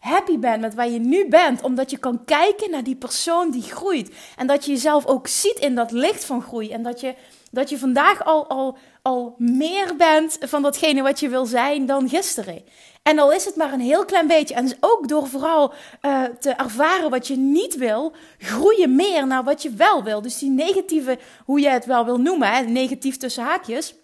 happy 0.00 0.38
bent 0.38 0.60
met 0.60 0.74
waar 0.74 0.88
je 0.88 0.98
nu 0.98 1.28
bent. 1.28 1.62
Omdat 1.62 1.90
je 1.90 1.96
kan 1.96 2.24
kijken 2.24 2.70
naar 2.70 2.84
die 2.84 2.96
persoon 2.96 3.50
die 3.50 3.62
groeit. 3.62 4.14
En 4.36 4.46
dat 4.46 4.64
je 4.64 4.70
jezelf 4.72 5.06
ook 5.06 5.26
ziet 5.26 5.58
in 5.58 5.74
dat 5.74 5.90
licht 5.90 6.24
van 6.24 6.42
groei. 6.42 6.70
En 6.70 6.82
dat 6.82 7.00
je, 7.00 7.14
dat 7.50 7.70
je 7.70 7.78
vandaag 7.78 8.24
al, 8.24 8.48
al, 8.48 8.78
al 9.02 9.34
meer 9.38 9.96
bent 9.96 10.38
van 10.40 10.62
datgene 10.62 11.02
wat 11.02 11.20
je 11.20 11.28
wil 11.28 11.46
zijn 11.46 11.86
dan 11.86 12.08
gisteren. 12.08 12.62
En 13.04 13.18
al 13.18 13.32
is 13.32 13.44
het 13.44 13.56
maar 13.56 13.72
een 13.72 13.80
heel 13.80 14.04
klein 14.04 14.26
beetje. 14.26 14.54
En 14.54 14.64
dus 14.64 14.76
ook 14.80 15.08
door 15.08 15.26
vooral 15.26 15.72
uh, 16.02 16.22
te 16.40 16.50
ervaren 16.50 17.10
wat 17.10 17.26
je 17.26 17.36
niet 17.36 17.76
wil, 17.76 18.12
groei 18.38 18.80
je 18.80 18.88
meer 18.88 19.26
naar 19.26 19.44
wat 19.44 19.62
je 19.62 19.70
wel 19.70 20.02
wil. 20.02 20.22
Dus 20.22 20.38
die 20.38 20.50
negatieve, 20.50 21.18
hoe 21.44 21.60
je 21.60 21.68
het 21.68 21.84
wel 21.84 22.04
wil 22.04 22.20
noemen, 22.20 22.52
hè, 22.52 22.62
negatief 22.62 23.16
tussen 23.16 23.44
haakjes. 23.44 23.94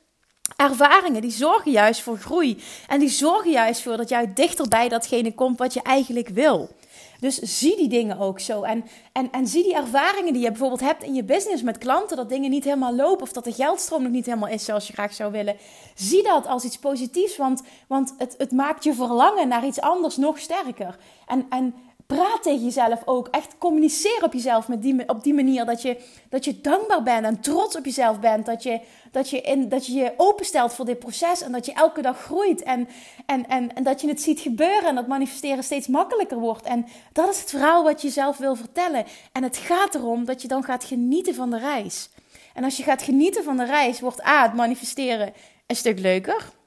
Ervaringen 0.56 1.20
die 1.20 1.30
zorgen 1.30 1.70
juist 1.70 2.02
voor 2.02 2.18
groei. 2.18 2.62
En 2.88 2.98
die 2.98 3.08
zorgen 3.08 3.50
juist 3.50 3.82
voor 3.82 3.96
dat 3.96 4.08
jij 4.08 4.32
dichter 4.34 4.68
bij 4.68 4.88
datgene 4.88 5.34
komt 5.34 5.58
wat 5.58 5.74
je 5.74 5.82
eigenlijk 5.82 6.28
wil. 6.28 6.70
Dus 7.20 7.38
zie 7.38 7.76
die 7.76 7.88
dingen 7.88 8.18
ook 8.18 8.40
zo. 8.40 8.62
En, 8.62 8.84
en, 9.12 9.30
en 9.30 9.46
zie 9.46 9.62
die 9.62 9.74
ervaringen 9.74 10.32
die 10.32 10.42
je 10.42 10.48
bijvoorbeeld 10.48 10.80
hebt 10.80 11.02
in 11.02 11.14
je 11.14 11.24
business 11.24 11.62
met 11.62 11.78
klanten, 11.78 12.16
dat 12.16 12.28
dingen 12.28 12.50
niet 12.50 12.64
helemaal 12.64 12.94
lopen 12.94 13.22
of 13.22 13.32
dat 13.32 13.44
de 13.44 13.52
geldstroom 13.52 14.02
nog 14.02 14.12
niet 14.12 14.26
helemaal 14.26 14.48
is 14.48 14.64
zoals 14.64 14.86
je 14.86 14.92
graag 14.92 15.14
zou 15.14 15.32
willen. 15.32 15.56
Zie 15.94 16.22
dat 16.22 16.46
als 16.46 16.64
iets 16.64 16.78
positiefs, 16.78 17.36
want, 17.36 17.62
want 17.88 18.14
het, 18.18 18.34
het 18.38 18.52
maakt 18.52 18.84
je 18.84 18.94
verlangen 18.94 19.48
naar 19.48 19.66
iets 19.66 19.80
anders 19.80 20.16
nog 20.16 20.38
sterker. 20.38 20.98
En, 21.26 21.46
en 21.48 21.74
praat 22.16 22.42
tegen 22.42 22.64
jezelf 22.64 23.02
ook. 23.04 23.28
Echt 23.28 23.58
communiceer 23.58 24.20
op 24.22 24.32
jezelf 24.32 24.68
met 24.68 24.82
die, 24.82 25.08
op 25.08 25.22
die 25.22 25.34
manier. 25.34 25.64
Dat 25.64 25.82
je, 25.82 25.96
dat 26.28 26.44
je 26.44 26.60
dankbaar 26.60 27.02
bent 27.02 27.24
en 27.24 27.40
trots 27.40 27.76
op 27.76 27.84
jezelf 27.84 28.20
bent. 28.20 28.46
Dat 28.46 28.62
je 28.62 28.80
dat 29.10 29.30
je, 29.30 29.40
in, 29.40 29.68
dat 29.68 29.86
je 29.86 29.92
je 29.92 30.12
openstelt 30.16 30.72
voor 30.72 30.84
dit 30.84 30.98
proces. 30.98 31.42
En 31.42 31.52
dat 31.52 31.66
je 31.66 31.72
elke 31.72 32.02
dag 32.02 32.22
groeit. 32.22 32.62
En, 32.62 32.88
en, 33.26 33.48
en, 33.48 33.74
en 33.74 33.82
dat 33.82 34.00
je 34.00 34.08
het 34.08 34.22
ziet 34.22 34.40
gebeuren. 34.40 34.88
En 34.88 34.94
dat 34.94 35.06
manifesteren 35.06 35.64
steeds 35.64 35.86
makkelijker 35.86 36.38
wordt. 36.38 36.64
En 36.64 36.86
dat 37.12 37.28
is 37.28 37.40
het 37.40 37.50
verhaal 37.50 37.84
wat 37.84 38.02
je 38.02 38.10
zelf 38.10 38.36
wil 38.36 38.54
vertellen. 38.54 39.04
En 39.32 39.42
het 39.42 39.56
gaat 39.56 39.94
erom 39.94 40.24
dat 40.24 40.42
je 40.42 40.48
dan 40.48 40.64
gaat 40.64 40.84
genieten 40.84 41.34
van 41.34 41.50
de 41.50 41.58
reis. 41.58 42.08
En 42.54 42.64
als 42.64 42.76
je 42.76 42.82
gaat 42.82 43.02
genieten 43.02 43.44
van 43.44 43.56
de 43.56 43.64
reis, 43.64 44.00
wordt 44.00 44.26
A, 44.26 44.42
het 44.42 44.54
manifesteren 44.54 45.32
een 45.66 45.76
stuk 45.76 45.98
leuker. 45.98 46.58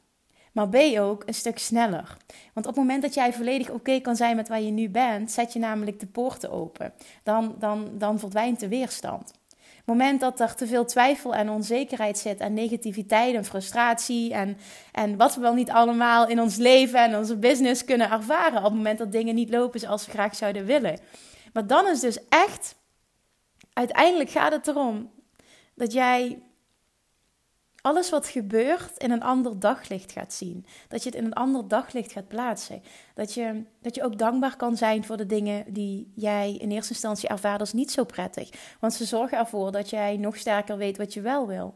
Maar 0.53 0.69
B 0.69 0.75
ook 0.99 1.23
een 1.25 1.33
stuk 1.33 1.59
sneller. 1.59 2.17
Want 2.53 2.65
op 2.65 2.75
het 2.75 2.83
moment 2.83 3.01
dat 3.01 3.13
jij 3.13 3.33
volledig 3.33 3.69
oké 3.69 3.99
kan 3.99 4.15
zijn 4.15 4.35
met 4.35 4.47
waar 4.47 4.61
je 4.61 4.71
nu 4.71 4.89
bent, 4.89 5.31
zet 5.31 5.53
je 5.53 5.59
namelijk 5.59 5.99
de 5.99 6.05
poorten 6.05 6.51
open. 6.51 6.93
Dan, 7.23 7.55
dan, 7.59 7.91
dan 7.97 8.19
verdwijnt 8.19 8.59
de 8.59 8.67
weerstand. 8.67 9.33
Het 9.57 9.85
moment 9.85 10.19
dat 10.19 10.39
er 10.39 10.55
te 10.55 10.67
veel 10.67 10.85
twijfel 10.85 11.35
en 11.35 11.49
onzekerheid 11.49 12.17
zit 12.17 12.39
en 12.39 12.53
negativiteit 12.53 13.35
en 13.35 13.45
frustratie 13.45 14.33
en, 14.33 14.57
en 14.91 15.17
wat 15.17 15.35
we 15.35 15.41
wel 15.41 15.53
niet 15.53 15.71
allemaal 15.71 16.27
in 16.27 16.41
ons 16.41 16.55
leven 16.55 16.99
en 16.99 17.17
onze 17.17 17.37
business 17.37 17.85
kunnen 17.85 18.11
ervaren 18.11 18.57
op 18.57 18.63
het 18.63 18.73
moment 18.73 18.97
dat 18.97 19.11
dingen 19.11 19.35
niet 19.35 19.49
lopen 19.49 19.79
zoals 19.79 20.05
we 20.05 20.11
graag 20.11 20.35
zouden 20.35 20.65
willen. 20.65 20.99
Maar 21.53 21.67
dan 21.67 21.87
is 21.87 21.99
dus 21.99 22.27
echt, 22.29 22.75
uiteindelijk 23.73 24.29
gaat 24.29 24.51
het 24.51 24.67
erom 24.67 25.11
dat 25.75 25.93
jij 25.93 26.41
alles 27.83 28.09
wat 28.09 28.27
gebeurt 28.27 28.97
in 28.97 29.11
een 29.11 29.23
ander 29.23 29.59
daglicht 29.59 30.11
gaat 30.11 30.33
zien. 30.33 30.65
Dat 30.87 31.03
je 31.03 31.09
het 31.09 31.17
in 31.17 31.25
een 31.25 31.33
ander 31.33 31.67
daglicht 31.67 32.11
gaat 32.11 32.27
plaatsen. 32.27 32.81
Dat 33.13 33.33
je, 33.33 33.63
dat 33.81 33.95
je 33.95 34.03
ook 34.03 34.17
dankbaar 34.17 34.55
kan 34.55 34.77
zijn 34.77 35.05
voor 35.05 35.17
de 35.17 35.25
dingen 35.25 35.73
die 35.73 36.11
jij 36.15 36.55
in 36.55 36.71
eerste 36.71 36.93
instantie 36.93 37.29
ervaart 37.29 37.59
als 37.59 37.73
niet 37.73 37.91
zo 37.91 38.03
prettig. 38.03 38.49
Want 38.79 38.93
ze 38.93 39.05
zorgen 39.05 39.37
ervoor 39.37 39.71
dat 39.71 39.89
jij 39.89 40.17
nog 40.17 40.37
sterker 40.37 40.77
weet 40.77 40.97
wat 40.97 41.13
je 41.13 41.21
wel 41.21 41.47
wil. 41.47 41.75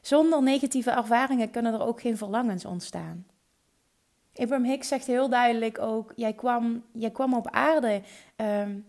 Zonder 0.00 0.42
negatieve 0.42 0.90
ervaringen 0.90 1.50
kunnen 1.50 1.74
er 1.74 1.86
ook 1.86 2.00
geen 2.00 2.16
verlangens 2.16 2.64
ontstaan. 2.64 3.26
Abraham 4.34 4.64
Hicks 4.64 4.88
zegt 4.88 5.06
heel 5.06 5.28
duidelijk 5.28 5.78
ook: 5.78 6.12
jij 6.16 6.32
kwam, 6.32 6.84
jij 6.92 7.10
kwam 7.10 7.34
op 7.34 7.50
aarde 7.50 8.02
um, 8.36 8.86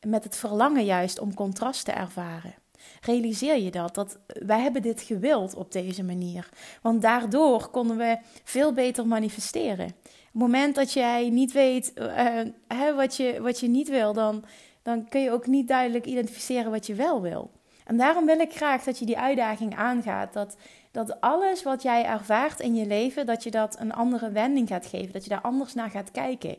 met 0.00 0.24
het 0.24 0.36
verlangen 0.36 0.84
juist 0.84 1.18
om 1.18 1.34
contrast 1.34 1.84
te 1.84 1.92
ervaren 1.92 2.61
realiseer 3.00 3.58
je 3.58 3.70
dat. 3.70 3.94
Dat 3.94 4.18
wij 4.26 4.60
hebben 4.60 4.82
dit 4.82 5.02
gewild 5.02 5.54
op 5.54 5.72
deze 5.72 6.04
manier. 6.04 6.48
Want 6.82 7.02
daardoor 7.02 7.68
konden 7.68 7.96
we 7.96 8.18
veel 8.44 8.72
beter 8.72 9.06
manifesteren. 9.06 9.86
Op 9.86 10.40
het 10.40 10.50
moment 10.50 10.74
dat 10.74 10.92
jij 10.92 11.28
niet 11.30 11.52
weet 11.52 11.92
uh, 11.96 12.96
wat, 12.96 13.16
je, 13.16 13.38
wat 13.40 13.60
je 13.60 13.68
niet 13.68 13.88
wil, 13.88 14.12
dan, 14.12 14.44
dan 14.82 15.08
kun 15.08 15.20
je 15.20 15.30
ook 15.30 15.46
niet 15.46 15.68
duidelijk 15.68 16.06
identificeren 16.06 16.70
wat 16.70 16.86
je 16.86 16.94
wel 16.94 17.22
wil. 17.22 17.50
En 17.84 17.96
daarom 17.96 18.26
wil 18.26 18.40
ik 18.40 18.52
graag 18.52 18.84
dat 18.84 18.98
je 18.98 19.06
die 19.06 19.18
uitdaging 19.18 19.76
aangaat. 19.76 20.32
Dat, 20.32 20.56
dat 20.90 21.20
alles 21.20 21.62
wat 21.62 21.82
jij 21.82 22.04
ervaart 22.04 22.60
in 22.60 22.74
je 22.74 22.86
leven, 22.86 23.26
dat 23.26 23.42
je 23.42 23.50
dat 23.50 23.80
een 23.80 23.92
andere 23.92 24.30
wending 24.30 24.68
gaat 24.68 24.86
geven. 24.86 25.12
Dat 25.12 25.24
je 25.24 25.30
daar 25.30 25.40
anders 25.40 25.74
naar 25.74 25.90
gaat 25.90 26.10
kijken. 26.10 26.56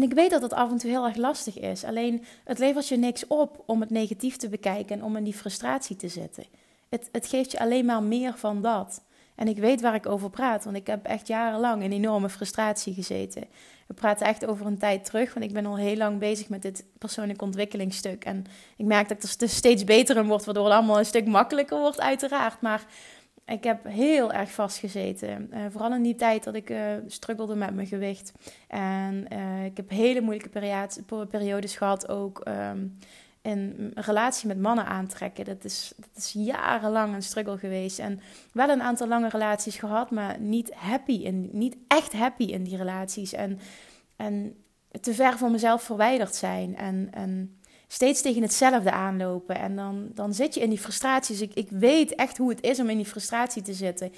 En 0.00 0.06
ik 0.06 0.14
weet 0.14 0.30
dat 0.30 0.42
het 0.42 0.52
af 0.52 0.70
en 0.70 0.76
toe 0.76 0.90
heel 0.90 1.06
erg 1.06 1.16
lastig 1.16 1.58
is. 1.58 1.84
Alleen 1.84 2.24
het 2.44 2.58
levert 2.58 2.88
je 2.88 2.96
niks 2.96 3.26
op 3.26 3.62
om 3.66 3.80
het 3.80 3.90
negatief 3.90 4.36
te 4.36 4.48
bekijken 4.48 4.96
en 4.96 5.04
om 5.04 5.16
in 5.16 5.24
die 5.24 5.34
frustratie 5.34 5.96
te 5.96 6.08
zitten. 6.08 6.44
Het, 6.88 7.08
het 7.12 7.26
geeft 7.26 7.50
je 7.50 7.58
alleen 7.58 7.84
maar 7.84 8.02
meer 8.02 8.34
van 8.36 8.62
dat. 8.62 9.02
En 9.34 9.48
ik 9.48 9.58
weet 9.58 9.80
waar 9.80 9.94
ik 9.94 10.06
over 10.06 10.30
praat, 10.30 10.64
want 10.64 10.76
ik 10.76 10.86
heb 10.86 11.06
echt 11.06 11.26
jarenlang 11.26 11.82
in 11.82 11.92
enorme 11.92 12.28
frustratie 12.28 12.94
gezeten. 12.94 13.44
We 13.86 13.94
praten 13.94 14.26
echt 14.26 14.46
over 14.46 14.66
een 14.66 14.78
tijd 14.78 15.04
terug, 15.04 15.34
want 15.34 15.46
ik 15.46 15.52
ben 15.52 15.66
al 15.66 15.76
heel 15.76 15.96
lang 15.96 16.18
bezig 16.18 16.48
met 16.48 16.62
dit 16.62 16.84
persoonlijk 16.98 17.42
ontwikkelingsstuk. 17.42 18.24
En 18.24 18.44
ik 18.76 18.86
merk 18.86 19.08
dat 19.08 19.24
ik 19.24 19.40
er 19.40 19.48
steeds 19.48 19.84
beter 19.84 20.16
in 20.16 20.26
word, 20.26 20.44
waardoor 20.44 20.64
het 20.64 20.74
allemaal 20.74 20.98
een 20.98 21.06
stuk 21.06 21.26
makkelijker 21.26 21.78
wordt, 21.78 22.00
uiteraard. 22.00 22.60
Maar 22.60 22.84
ik 23.50 23.64
heb 23.64 23.84
heel 23.84 24.32
erg 24.32 24.50
vastgezeten. 24.50 25.50
Uh, 25.52 25.60
vooral 25.70 25.92
in 25.92 26.02
die 26.02 26.14
tijd 26.14 26.44
dat 26.44 26.54
ik 26.54 26.70
uh, 26.70 26.78
struggelde 27.06 27.54
met 27.54 27.74
mijn 27.74 27.86
gewicht. 27.86 28.32
En 28.68 29.26
uh, 29.32 29.64
ik 29.64 29.76
heb 29.76 29.90
hele 29.90 30.20
moeilijke 30.20 30.86
periodes 31.30 31.76
gehad 31.76 32.08
ook 32.08 32.48
um, 32.48 32.98
in 33.42 33.90
relatie 33.94 34.48
met 34.48 34.60
mannen 34.60 34.86
aantrekken. 34.86 35.44
Dat 35.44 35.64
is, 35.64 35.92
dat 35.96 36.08
is 36.16 36.32
jarenlang 36.32 37.14
een 37.14 37.22
struggle 37.22 37.58
geweest. 37.58 37.98
En 37.98 38.20
wel 38.52 38.68
een 38.68 38.82
aantal 38.82 39.08
lange 39.08 39.28
relaties 39.28 39.76
gehad, 39.76 40.10
maar 40.10 40.40
niet 40.40 40.74
happy. 40.74 41.12
In, 41.22 41.48
niet 41.52 41.76
echt 41.88 42.12
happy 42.12 42.44
in 42.44 42.62
die 42.62 42.76
relaties. 42.76 43.32
En, 43.32 43.58
en 44.16 44.56
te 45.00 45.14
ver 45.14 45.38
van 45.38 45.50
mezelf 45.50 45.82
verwijderd 45.82 46.34
zijn. 46.34 46.76
En, 46.76 47.08
en 47.10 47.59
steeds 47.92 48.22
tegen 48.22 48.42
hetzelfde 48.42 48.90
aanlopen. 48.90 49.58
En 49.58 49.76
dan, 49.76 50.08
dan 50.14 50.34
zit 50.34 50.54
je 50.54 50.60
in 50.60 50.70
die 50.70 50.78
frustraties. 50.78 51.40
Ik, 51.40 51.54
ik 51.54 51.68
weet 51.70 52.14
echt 52.14 52.36
hoe 52.36 52.50
het 52.50 52.62
is 52.62 52.80
om 52.80 52.88
in 52.88 52.96
die 52.96 53.06
frustratie 53.06 53.62
te 53.62 53.72
zitten. 53.72 54.12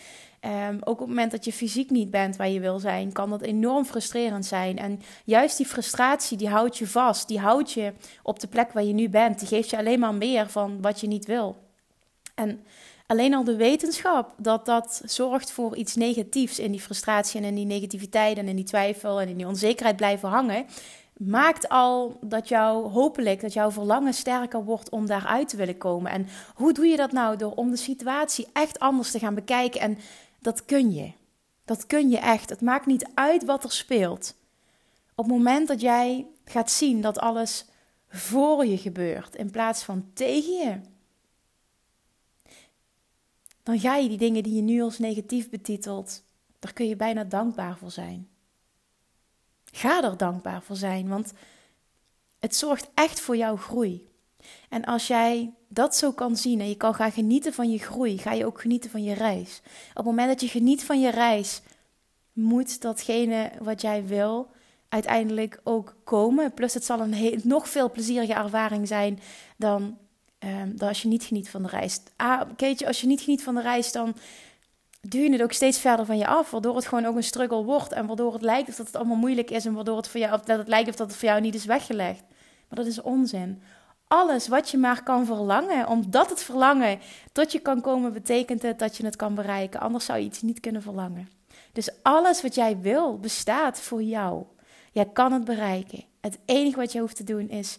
Um, 0.68 0.76
ook 0.80 0.94
op 0.94 0.98
het 0.98 1.08
moment 1.08 1.30
dat 1.30 1.44
je 1.44 1.52
fysiek 1.52 1.90
niet 1.90 2.10
bent 2.10 2.36
waar 2.36 2.48
je 2.48 2.60
wil 2.60 2.78
zijn, 2.78 3.12
kan 3.12 3.30
dat 3.30 3.40
enorm 3.40 3.84
frustrerend 3.84 4.46
zijn. 4.46 4.78
En 4.78 5.00
juist 5.24 5.56
die 5.56 5.66
frustratie, 5.66 6.36
die 6.36 6.48
houdt 6.48 6.78
je 6.78 6.86
vast. 6.86 7.28
Die 7.28 7.38
houdt 7.38 7.72
je 7.72 7.92
op 8.22 8.40
de 8.40 8.46
plek 8.46 8.72
waar 8.72 8.84
je 8.84 8.92
nu 8.92 9.08
bent. 9.08 9.38
Die 9.38 9.48
geeft 9.48 9.70
je 9.70 9.78
alleen 9.78 10.00
maar 10.00 10.14
meer 10.14 10.50
van 10.50 10.80
wat 10.80 11.00
je 11.00 11.06
niet 11.06 11.26
wil. 11.26 11.56
En 12.34 12.64
alleen 13.06 13.34
al 13.34 13.44
de 13.44 13.56
wetenschap 13.56 14.34
dat 14.36 14.66
dat 14.66 15.02
zorgt 15.04 15.50
voor 15.50 15.76
iets 15.76 15.94
negatiefs 15.94 16.58
in 16.58 16.70
die 16.70 16.80
frustratie 16.80 17.40
en 17.40 17.46
in 17.46 17.54
die 17.54 17.66
negativiteit 17.66 18.38
en 18.38 18.48
in 18.48 18.56
die 18.56 18.64
twijfel 18.64 19.20
en 19.20 19.28
in 19.28 19.36
die 19.36 19.46
onzekerheid 19.46 19.96
blijven 19.96 20.28
hangen, 20.28 20.66
maakt 21.16 21.68
al 21.68 22.18
dat 22.20 22.48
jou 22.48 22.88
hopelijk, 22.88 23.40
dat 23.40 23.52
jouw 23.52 23.70
verlangen 23.70 24.14
sterker 24.14 24.64
wordt 24.64 24.90
om 24.90 25.06
daaruit 25.06 25.48
te 25.48 25.56
willen 25.56 25.78
komen. 25.78 26.10
En 26.10 26.26
hoe 26.54 26.72
doe 26.72 26.86
je 26.86 26.96
dat 26.96 27.12
nou? 27.12 27.36
Door 27.36 27.54
om 27.54 27.70
de 27.70 27.76
situatie 27.76 28.46
echt 28.52 28.78
anders 28.78 29.10
te 29.10 29.18
gaan 29.18 29.34
bekijken. 29.34 29.80
En 29.80 29.98
dat 30.38 30.64
kun 30.64 30.92
je. 30.92 31.12
Dat 31.64 31.86
kun 31.86 32.10
je 32.10 32.18
echt. 32.18 32.50
Het 32.50 32.60
maakt 32.60 32.86
niet 32.86 33.08
uit 33.14 33.44
wat 33.44 33.64
er 33.64 33.72
speelt. 33.72 34.34
Op 35.14 35.24
het 35.24 35.34
moment 35.34 35.68
dat 35.68 35.80
jij 35.80 36.26
gaat 36.44 36.70
zien 36.70 37.00
dat 37.00 37.18
alles 37.18 37.64
voor 38.08 38.66
je 38.66 38.78
gebeurt 38.78 39.36
in 39.36 39.50
plaats 39.50 39.82
van 39.82 40.10
tegen 40.12 40.52
je, 40.52 40.80
dan 43.62 43.80
ga 43.80 43.96
je 43.96 44.08
die 44.08 44.18
dingen 44.18 44.42
die 44.42 44.54
je 44.54 44.62
nu 44.62 44.82
als 44.82 44.98
negatief 44.98 45.50
betitelt, 45.50 46.24
daar 46.58 46.72
kun 46.72 46.88
je 46.88 46.96
bijna 46.96 47.24
dankbaar 47.24 47.76
voor 47.76 47.90
zijn. 47.90 48.28
Ga 49.72 50.02
er 50.02 50.16
dankbaar 50.16 50.62
voor 50.62 50.76
zijn, 50.76 51.08
want 51.08 51.32
het 52.38 52.56
zorgt 52.56 52.90
echt 52.94 53.20
voor 53.20 53.36
jouw 53.36 53.56
groei. 53.56 54.08
En 54.68 54.84
als 54.84 55.06
jij 55.06 55.54
dat 55.68 55.96
zo 55.96 56.12
kan 56.12 56.36
zien 56.36 56.60
en 56.60 56.68
je 56.68 56.76
kan 56.76 56.94
gaan 56.94 57.12
genieten 57.12 57.52
van 57.52 57.70
je 57.70 57.78
groei, 57.78 58.18
ga 58.18 58.32
je 58.32 58.46
ook 58.46 58.60
genieten 58.60 58.90
van 58.90 59.02
je 59.02 59.14
reis. 59.14 59.60
Op 59.90 59.96
het 59.96 60.04
moment 60.04 60.28
dat 60.28 60.40
je 60.40 60.48
geniet 60.48 60.84
van 60.84 61.00
je 61.00 61.10
reis, 61.10 61.60
moet 62.32 62.80
datgene 62.80 63.50
wat 63.60 63.80
jij 63.80 64.06
wil 64.06 64.50
uiteindelijk 64.88 65.60
ook 65.64 65.96
komen. 66.04 66.54
Plus 66.54 66.74
het 66.74 66.84
zal 66.84 67.00
een 67.00 67.40
nog 67.44 67.68
veel 67.68 67.90
plezierige 67.90 68.32
ervaring 68.32 68.88
zijn 68.88 69.20
dan, 69.56 69.98
um, 70.38 70.76
dan 70.76 70.88
als 70.88 71.02
je 71.02 71.08
niet 71.08 71.24
geniet 71.24 71.50
van 71.50 71.62
de 71.62 71.68
reis. 71.68 72.00
Ah, 72.16 72.40
je, 72.56 72.86
als 72.86 73.00
je 73.00 73.06
niet 73.06 73.20
geniet 73.20 73.42
van 73.42 73.54
de 73.54 73.60
reis, 73.60 73.92
dan 73.92 74.14
duw 75.08 75.22
je 75.22 75.32
het 75.32 75.42
ook 75.42 75.52
steeds 75.52 75.78
verder 75.78 76.06
van 76.06 76.18
je 76.18 76.26
af, 76.26 76.50
waardoor 76.50 76.76
het 76.76 76.86
gewoon 76.86 77.04
ook 77.04 77.16
een 77.16 77.22
struggle 77.22 77.64
wordt 77.64 77.92
en 77.92 78.06
waardoor 78.06 78.32
het 78.32 78.42
lijkt 78.42 78.68
of 78.68 78.76
dat 78.76 78.86
het 78.86 78.96
allemaal 78.96 79.16
moeilijk 79.16 79.50
is 79.50 79.64
en 79.64 79.74
waardoor 79.74 79.96
het 79.96 80.08
voor 80.08 80.20
jou, 80.20 80.40
dat 80.44 80.58
het 80.58 80.68
lijkt 80.68 80.88
of 80.88 80.94
dat 80.94 81.06
het 81.06 81.16
voor 81.16 81.28
jou 81.28 81.40
niet 81.40 81.54
is 81.54 81.64
weggelegd. 81.64 82.22
Maar 82.68 82.78
dat 82.78 82.86
is 82.86 83.02
onzin. 83.02 83.62
Alles 84.08 84.48
wat 84.48 84.70
je 84.70 84.78
maar 84.78 85.02
kan 85.02 85.26
verlangen, 85.26 85.88
omdat 85.88 86.30
het 86.30 86.42
verlangen 86.42 86.98
tot 87.32 87.52
je 87.52 87.58
kan 87.58 87.80
komen, 87.80 88.12
betekent 88.12 88.62
het 88.62 88.78
dat 88.78 88.96
je 88.96 89.04
het 89.04 89.16
kan 89.16 89.34
bereiken. 89.34 89.80
Anders 89.80 90.04
zou 90.04 90.18
je 90.18 90.24
iets 90.24 90.42
niet 90.42 90.60
kunnen 90.60 90.82
verlangen. 90.82 91.28
Dus 91.72 91.90
alles 92.02 92.42
wat 92.42 92.54
jij 92.54 92.78
wil, 92.80 93.18
bestaat 93.18 93.80
voor 93.80 94.02
jou. 94.02 94.44
Jij 94.92 95.06
kan 95.12 95.32
het 95.32 95.44
bereiken. 95.44 96.04
Het 96.20 96.38
enige 96.44 96.76
wat 96.76 96.92
je 96.92 97.00
hoeft 97.00 97.16
te 97.16 97.24
doen 97.24 97.48
is 97.48 97.78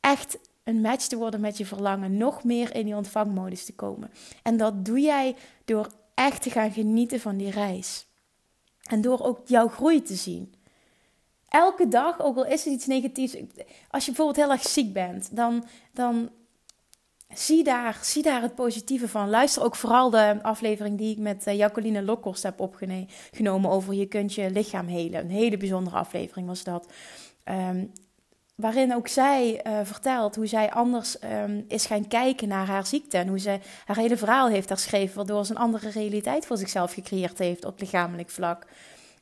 echt 0.00 0.38
een 0.64 0.80
match 0.80 1.06
te 1.06 1.16
worden 1.16 1.40
met 1.40 1.56
je 1.56 1.66
verlangen. 1.66 2.16
Nog 2.16 2.44
meer 2.44 2.74
in 2.74 2.84
die 2.84 2.96
ontvangmodus 2.96 3.64
te 3.64 3.74
komen. 3.74 4.10
En 4.42 4.56
dat 4.56 4.84
doe 4.84 5.00
jij 5.00 5.36
door 5.64 5.88
echt 6.16 6.42
te 6.42 6.50
gaan 6.50 6.72
genieten 6.72 7.20
van 7.20 7.36
die 7.36 7.50
reis. 7.50 8.06
En 8.82 9.00
door 9.00 9.20
ook 9.20 9.40
jouw 9.44 9.68
groei 9.68 10.02
te 10.02 10.14
zien. 10.14 10.54
Elke 11.48 11.88
dag, 11.88 12.20
ook 12.20 12.36
al 12.36 12.46
is 12.46 12.64
het 12.64 12.72
iets 12.74 12.86
negatiefs. 12.86 13.36
Als 13.90 14.04
je 14.04 14.12
bijvoorbeeld 14.12 14.46
heel 14.46 14.50
erg 14.50 14.68
ziek 14.68 14.92
bent, 14.92 15.36
dan, 15.36 15.64
dan 15.92 16.30
zie, 17.34 17.64
daar, 17.64 17.98
zie 18.02 18.22
daar 18.22 18.42
het 18.42 18.54
positieve 18.54 19.08
van. 19.08 19.30
Luister 19.30 19.62
ook 19.62 19.76
vooral 19.76 20.10
de 20.10 20.38
aflevering 20.42 20.98
die 20.98 21.12
ik 21.12 21.18
met 21.18 21.46
uh, 21.46 21.56
Jacqueline 21.56 22.02
Lokkorst 22.02 22.42
heb 22.42 22.60
opgenomen 22.60 23.70
over 23.70 23.94
je 23.94 24.06
kunt 24.06 24.34
je 24.34 24.50
lichaam 24.50 24.86
helen. 24.86 25.20
Een 25.20 25.30
hele 25.30 25.56
bijzondere 25.56 25.96
aflevering 25.96 26.46
was 26.46 26.64
dat. 26.64 26.92
Ehm, 27.44 27.84
waarin 28.56 28.94
ook 28.94 29.08
zij 29.08 29.66
uh, 29.66 29.78
vertelt 29.82 30.36
hoe 30.36 30.46
zij 30.46 30.70
anders 30.70 31.16
um, 31.22 31.64
is 31.68 31.86
gaan 31.86 32.08
kijken 32.08 32.48
naar 32.48 32.66
haar 32.66 32.86
ziekte. 32.86 33.18
En 33.18 33.28
hoe 33.28 33.38
ze 33.38 33.58
haar 33.84 33.96
hele 33.96 34.16
verhaal 34.16 34.48
heeft 34.48 34.68
herschreven, 34.68 35.16
waardoor 35.16 35.44
ze 35.44 35.50
een 35.52 35.58
andere 35.58 35.88
realiteit 35.88 36.46
voor 36.46 36.56
zichzelf 36.56 36.92
gecreëerd 36.92 37.38
heeft 37.38 37.64
op 37.64 37.80
lichamelijk 37.80 38.30
vlak. 38.30 38.66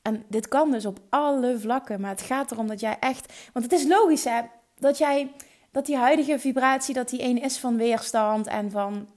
En 0.02 0.24
dit 0.28 0.48
kan 0.48 0.70
dus 0.70 0.86
op 0.86 0.98
alle 1.08 1.58
vlakken, 1.58 2.00
maar 2.00 2.10
het 2.10 2.22
gaat 2.22 2.50
erom 2.50 2.66
dat 2.66 2.80
jij 2.80 2.96
echt. 3.00 3.32
Want 3.52 3.64
het 3.64 3.80
is 3.80 3.86
logisch 3.86 4.24
hè, 4.24 4.40
dat 4.78 4.98
jij. 4.98 5.32
Dat 5.70 5.86
die 5.86 5.96
huidige 5.96 6.38
vibratie, 6.38 6.94
dat 6.94 7.08
die 7.08 7.22
een 7.22 7.42
is 7.42 7.58
van 7.58 7.76
weerstand 7.76 8.46
en 8.46 8.70
van 8.70 9.08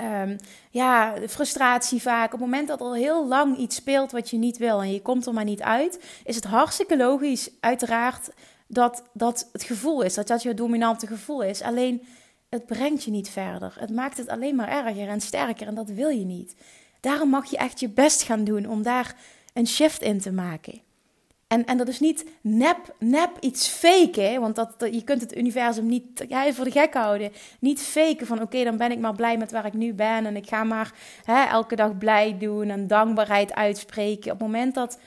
um, 0.00 0.36
ja, 0.70 1.14
frustratie 1.28 2.02
vaak. 2.02 2.24
Op 2.24 2.30
het 2.30 2.40
moment 2.40 2.68
dat 2.68 2.80
al 2.80 2.94
heel 2.94 3.26
lang 3.26 3.56
iets 3.56 3.76
speelt 3.76 4.12
wat 4.12 4.30
je 4.30 4.36
niet 4.36 4.58
wil 4.58 4.82
en 4.82 4.92
je 4.92 5.02
komt 5.02 5.26
er 5.26 5.32
maar 5.32 5.44
niet 5.44 5.62
uit, 5.62 6.04
is 6.24 6.34
het 6.34 6.44
hartstikke 6.44 6.96
logisch, 6.96 7.50
uiteraard, 7.60 8.30
dat 8.70 9.02
dat 9.12 9.48
het 9.52 9.62
gevoel 9.62 10.02
is, 10.02 10.14
dat 10.14 10.26
dat 10.26 10.42
je 10.42 10.54
dominante 10.54 11.06
gevoel 11.06 11.42
is. 11.42 11.62
Alleen 11.62 12.06
het 12.48 12.66
brengt 12.66 13.04
je 13.04 13.10
niet 13.10 13.28
verder. 13.28 13.76
Het 13.78 13.90
maakt 13.90 14.16
het 14.16 14.28
alleen 14.28 14.54
maar 14.54 14.68
erger 14.68 15.08
en 15.08 15.20
sterker 15.20 15.66
en 15.66 15.74
dat 15.74 15.88
wil 15.88 16.08
je 16.08 16.24
niet. 16.24 16.54
Daarom 17.00 17.28
mag 17.28 17.50
je 17.50 17.56
echt 17.56 17.80
je 17.80 17.88
best 17.88 18.22
gaan 18.22 18.44
doen 18.44 18.66
om 18.66 18.82
daar 18.82 19.16
een 19.52 19.66
shift 19.66 20.02
in 20.02 20.20
te 20.20 20.32
maken. 20.32 20.80
En, 21.46 21.64
en 21.64 21.76
dat 21.76 21.88
is 21.88 22.00
niet 22.00 22.24
nep, 22.40 22.94
nep 22.98 23.36
iets 23.40 23.68
faken, 23.68 24.40
want 24.40 24.54
dat, 24.56 24.74
je 24.78 25.04
kunt 25.04 25.20
het 25.20 25.36
universum 25.36 25.86
niet 25.86 26.26
voor 26.50 26.64
de 26.64 26.70
gek 26.70 26.94
houden. 26.94 27.32
Niet 27.60 27.80
faken 27.80 28.26
van 28.26 28.42
oké, 28.42 28.64
dan 28.64 28.76
ben 28.76 28.90
ik 28.90 28.98
maar 28.98 29.14
blij 29.14 29.36
met 29.36 29.50
waar 29.50 29.66
ik 29.66 29.72
nu 29.72 29.92
ben 29.92 30.26
en 30.26 30.36
ik 30.36 30.48
ga 30.48 30.64
maar 30.64 30.92
hè, 31.24 31.44
elke 31.44 31.76
dag 31.76 31.98
blij 31.98 32.38
doen 32.38 32.68
en 32.68 32.86
dankbaarheid 32.86 33.54
uitspreken. 33.54 34.32
Op 34.32 34.38
het 34.38 34.46
moment 34.46 34.74
dat 34.74 34.98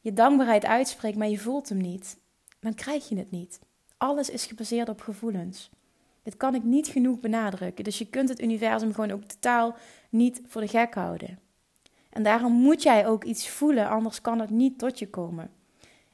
je 0.00 0.12
dankbaarheid 0.12 0.64
uitspreekt, 0.64 1.16
maar 1.16 1.28
je 1.28 1.38
voelt 1.38 1.68
hem 1.68 1.78
niet, 1.78 2.16
dan 2.60 2.74
krijg 2.74 3.08
je 3.08 3.16
het 3.16 3.30
niet. 3.30 3.60
Alles 3.96 4.30
is 4.30 4.46
gebaseerd 4.46 4.88
op 4.88 5.00
gevoelens. 5.00 5.70
Dit 6.22 6.36
kan 6.36 6.54
ik 6.54 6.64
niet 6.64 6.88
genoeg 6.88 7.20
benadrukken. 7.20 7.84
Dus 7.84 7.98
je 7.98 8.06
kunt 8.06 8.28
het 8.28 8.42
universum 8.42 8.94
gewoon 8.94 9.10
ook 9.10 9.24
totaal 9.24 9.76
niet 10.10 10.40
voor 10.46 10.60
de 10.60 10.68
gek 10.68 10.94
houden. 10.94 11.38
En 12.10 12.22
daarom 12.22 12.52
moet 12.52 12.82
jij 12.82 13.06
ook 13.06 13.24
iets 13.24 13.48
voelen, 13.48 13.88
anders 13.88 14.20
kan 14.20 14.40
het 14.40 14.50
niet 14.50 14.78
tot 14.78 14.98
je 14.98 15.10
komen. 15.10 15.50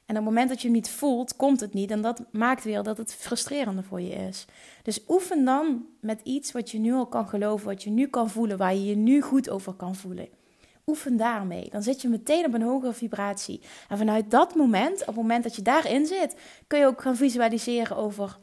En 0.05 0.17
op 0.17 0.25
het 0.25 0.33
moment 0.33 0.49
dat 0.49 0.61
je 0.61 0.67
het 0.67 0.75
niet 0.75 0.89
voelt, 0.89 1.35
komt 1.35 1.59
het 1.59 1.73
niet. 1.73 1.91
En 1.91 2.01
dat 2.01 2.23
maakt 2.31 2.63
weer 2.63 2.83
dat 2.83 2.97
het 2.97 3.13
frustrerender 3.13 3.83
voor 3.83 4.01
je 4.01 4.13
is. 4.13 4.45
Dus 4.83 5.03
oefen 5.07 5.45
dan 5.45 5.85
met 5.99 6.21
iets 6.23 6.51
wat 6.51 6.71
je 6.71 6.79
nu 6.79 6.93
al 6.93 7.07
kan 7.07 7.27
geloven, 7.27 7.67
wat 7.67 7.83
je 7.83 7.89
nu 7.89 8.07
kan 8.07 8.29
voelen, 8.29 8.57
waar 8.57 8.73
je 8.73 8.85
je 8.85 8.95
nu 8.95 9.21
goed 9.21 9.49
over 9.49 9.73
kan 9.73 9.95
voelen. 9.95 10.27
Oefen 10.87 11.17
daarmee. 11.17 11.69
Dan 11.71 11.83
zit 11.83 12.01
je 12.01 12.07
meteen 12.07 12.45
op 12.45 12.53
een 12.53 12.61
hogere 12.61 12.93
vibratie. 12.93 13.61
En 13.89 13.97
vanuit 13.97 14.31
dat 14.31 14.55
moment, 14.55 15.01
op 15.01 15.07
het 15.07 15.15
moment 15.15 15.43
dat 15.43 15.55
je 15.55 15.61
daarin 15.61 16.05
zit, 16.05 16.35
kun 16.67 16.79
je 16.79 16.85
ook 16.85 17.01
gaan 17.01 17.15
visualiseren 17.15 17.97
over 17.97 18.37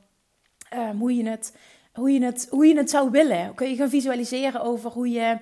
um, 0.74 0.98
hoe, 0.98 1.16
je 1.16 1.28
het, 1.28 1.56
hoe, 1.92 2.10
je 2.12 2.24
het, 2.24 2.46
hoe 2.50 2.66
je 2.66 2.76
het 2.76 2.90
zou 2.90 3.10
willen. 3.10 3.54
Kun 3.54 3.68
je 3.68 3.76
gaan 3.76 3.88
visualiseren 3.88 4.60
over 4.60 4.90
hoe 4.90 5.10
je 5.10 5.38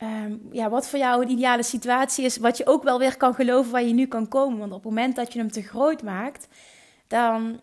Ehm, 0.00 0.36
ja, 0.52 0.70
wat 0.70 0.88
voor 0.88 0.98
jou 0.98 1.22
een 1.22 1.30
ideale 1.30 1.62
situatie 1.62 2.24
is, 2.24 2.36
wat 2.36 2.56
je 2.56 2.66
ook 2.66 2.82
wel 2.82 2.98
weer 2.98 3.16
kan 3.16 3.34
geloven 3.34 3.72
waar 3.72 3.82
je 3.82 3.92
nu 3.92 4.06
kan 4.06 4.28
komen. 4.28 4.58
Want 4.58 4.72
op 4.72 4.76
het 4.76 4.92
moment 4.92 5.16
dat 5.16 5.32
je 5.32 5.38
hem 5.38 5.50
te 5.50 5.62
groot 5.62 6.02
maakt, 6.02 6.48
dan 7.06 7.60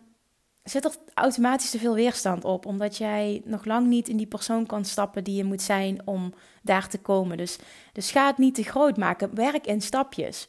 zit 0.68 0.84
er 0.84 0.94
automatisch 1.14 1.70
te 1.70 1.78
veel 1.78 1.94
weerstand 1.94 2.44
op. 2.44 2.66
Omdat 2.66 2.96
jij 2.96 3.42
nog 3.44 3.64
lang 3.64 3.86
niet 3.86 4.08
in 4.08 4.16
die 4.16 4.26
persoon 4.26 4.66
kan 4.66 4.84
stappen 4.84 5.24
die 5.24 5.36
je 5.36 5.44
moet 5.44 5.62
zijn 5.62 6.00
om 6.04 6.34
daar 6.62 6.88
te 6.88 6.98
komen. 6.98 7.36
Dus, 7.36 7.58
dus 7.92 8.10
ga 8.10 8.26
het 8.26 8.38
niet 8.38 8.54
te 8.54 8.62
groot 8.62 8.96
maken. 8.96 9.34
Werk 9.34 9.66
in 9.66 9.80
stapjes. 9.80 10.46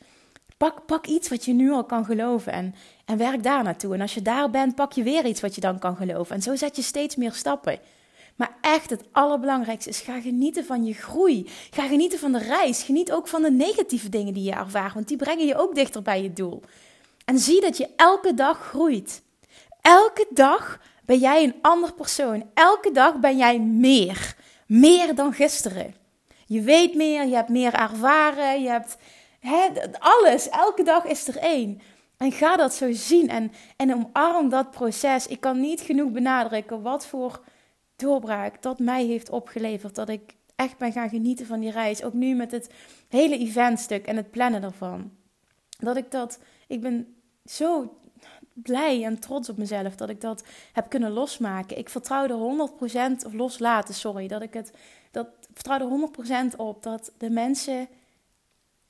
Pak, 0.57 0.85
pak 0.85 1.07
iets 1.07 1.29
wat 1.29 1.45
je 1.45 1.53
nu 1.53 1.71
al 1.71 1.83
kan 1.83 2.05
geloven 2.05 2.51
en, 2.51 2.75
en 3.05 3.17
werk 3.17 3.43
daar 3.43 3.63
naartoe. 3.63 3.93
En 3.93 4.01
als 4.01 4.13
je 4.13 4.21
daar 4.21 4.49
bent, 4.49 4.75
pak 4.75 4.93
je 4.93 5.03
weer 5.03 5.25
iets 5.25 5.41
wat 5.41 5.55
je 5.55 5.61
dan 5.61 5.79
kan 5.79 5.95
geloven. 5.95 6.35
En 6.35 6.41
zo 6.41 6.55
zet 6.55 6.75
je 6.75 6.81
steeds 6.81 7.15
meer 7.15 7.33
stappen. 7.33 7.79
Maar 8.35 8.57
echt 8.61 8.89
het 8.89 9.03
allerbelangrijkste 9.11 9.89
is: 9.89 9.99
ga 9.99 10.21
genieten 10.21 10.65
van 10.65 10.85
je 10.85 10.93
groei. 10.93 11.49
Ga 11.69 11.87
genieten 11.87 12.19
van 12.19 12.31
de 12.31 12.39
reis. 12.39 12.83
Geniet 12.83 13.11
ook 13.11 13.27
van 13.27 13.41
de 13.41 13.51
negatieve 13.51 14.09
dingen 14.09 14.33
die 14.33 14.43
je 14.43 14.51
ervaart, 14.51 14.93
want 14.93 15.07
die 15.07 15.17
brengen 15.17 15.45
je 15.45 15.57
ook 15.57 15.75
dichter 15.75 16.01
bij 16.01 16.23
je 16.23 16.33
doel. 16.33 16.61
En 17.25 17.39
zie 17.39 17.61
dat 17.61 17.77
je 17.77 17.89
elke 17.95 18.33
dag 18.33 18.57
groeit. 18.57 19.21
Elke 19.89 20.25
dag 20.29 20.79
ben 21.05 21.17
jij 21.17 21.43
een 21.43 21.55
ander 21.61 21.93
persoon. 21.93 22.49
Elke 22.53 22.91
dag 22.91 23.19
ben 23.19 23.37
jij 23.37 23.59
meer. 23.59 24.35
Meer 24.67 25.15
dan 25.15 25.33
gisteren. 25.33 25.95
Je 26.45 26.61
weet 26.61 26.95
meer, 26.95 27.25
je 27.25 27.35
hebt 27.35 27.49
meer 27.49 27.73
ervaren, 27.73 28.61
je 28.61 28.69
hebt 28.69 28.97
alles. 29.99 30.49
Elke 30.49 30.83
dag 30.83 31.05
is 31.05 31.27
er 31.27 31.37
één. 31.37 31.81
En 32.17 32.31
ga 32.31 32.55
dat 32.55 32.73
zo 32.73 32.91
zien 32.91 33.29
en, 33.29 33.51
en 33.75 33.93
omarm 33.93 34.49
dat 34.49 34.71
proces. 34.71 35.27
Ik 35.27 35.39
kan 35.39 35.59
niet 35.59 35.81
genoeg 35.81 36.11
benadrukken 36.11 36.81
wat 36.81 37.05
voor 37.05 37.43
doorbraak 37.95 38.61
dat 38.61 38.79
mij 38.79 39.05
heeft 39.05 39.29
opgeleverd. 39.29 39.95
Dat 39.95 40.09
ik 40.09 40.35
echt 40.55 40.77
ben 40.77 40.91
gaan 40.91 41.09
genieten 41.09 41.45
van 41.45 41.59
die 41.59 41.71
reis. 41.71 42.03
Ook 42.03 42.13
nu 42.13 42.35
met 42.35 42.51
het 42.51 42.69
hele 43.07 43.37
eventstuk 43.37 44.05
en 44.05 44.15
het 44.15 44.31
plannen 44.31 44.63
ervan. 44.63 45.11
Dat 45.79 45.97
ik 45.97 46.11
dat, 46.11 46.39
ik 46.67 46.81
ben 46.81 47.15
zo 47.45 47.97
blij 48.63 49.03
en 49.03 49.19
trots 49.19 49.49
op 49.49 49.57
mezelf 49.57 49.95
dat 49.95 50.09
ik 50.09 50.21
dat 50.21 50.43
heb 50.73 50.89
kunnen 50.89 51.11
losmaken. 51.11 51.77
Ik 51.77 51.89
vertrouwde 51.89 52.67
100% 53.21 53.25
of 53.25 53.33
loslaten, 53.33 53.93
sorry, 53.93 54.27
dat 54.27 54.41
ik 54.41 54.53
het, 54.53 54.73
dat 55.11 55.27
vertrouwde 55.53 56.09
100% 56.53 56.55
op 56.57 56.83
dat 56.83 57.11
de 57.17 57.29
mensen 57.29 57.87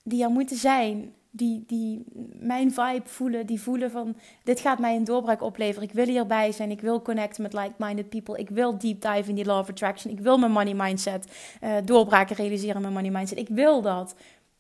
die 0.03 0.23
er 0.23 0.29
moeten 0.29 0.58
zijn, 0.58 1.13
die, 1.32 1.63
die 1.67 2.03
mijn 2.39 2.71
vibe 2.71 3.10
voelen, 3.10 3.45
die 3.45 3.62
voelen 3.62 3.91
van 3.91 4.15
dit 4.43 4.60
gaat 4.60 4.79
mij 4.79 4.95
een 4.95 5.03
doorbraak 5.03 5.41
opleveren. 5.41 5.88
Ik 5.88 5.93
wil 5.93 6.05
hierbij 6.05 6.51
zijn, 6.51 6.71
ik 6.71 6.82
wil 6.82 7.01
connecten 7.01 7.43
met 7.43 7.53
like-minded 7.53 8.10
people, 8.10 8.38
ik 8.38 8.49
wil 8.49 8.77
deep 8.77 9.01
dive 9.01 9.29
in 9.29 9.36
die 9.36 9.45
law 9.45 9.60
of 9.60 9.69
attraction, 9.69 10.13
ik 10.13 10.19
wil 10.19 10.38
mijn 10.38 10.51
money 10.51 10.73
mindset 10.73 11.32
uh, 11.63 11.75
doorbraken 11.86 12.36
realiseren, 12.36 12.82
mijn 12.82 12.93
money 12.93 13.12
mindset. 13.12 13.38
Ik 13.38 13.49
wil 13.49 13.82
dat. 13.82 14.15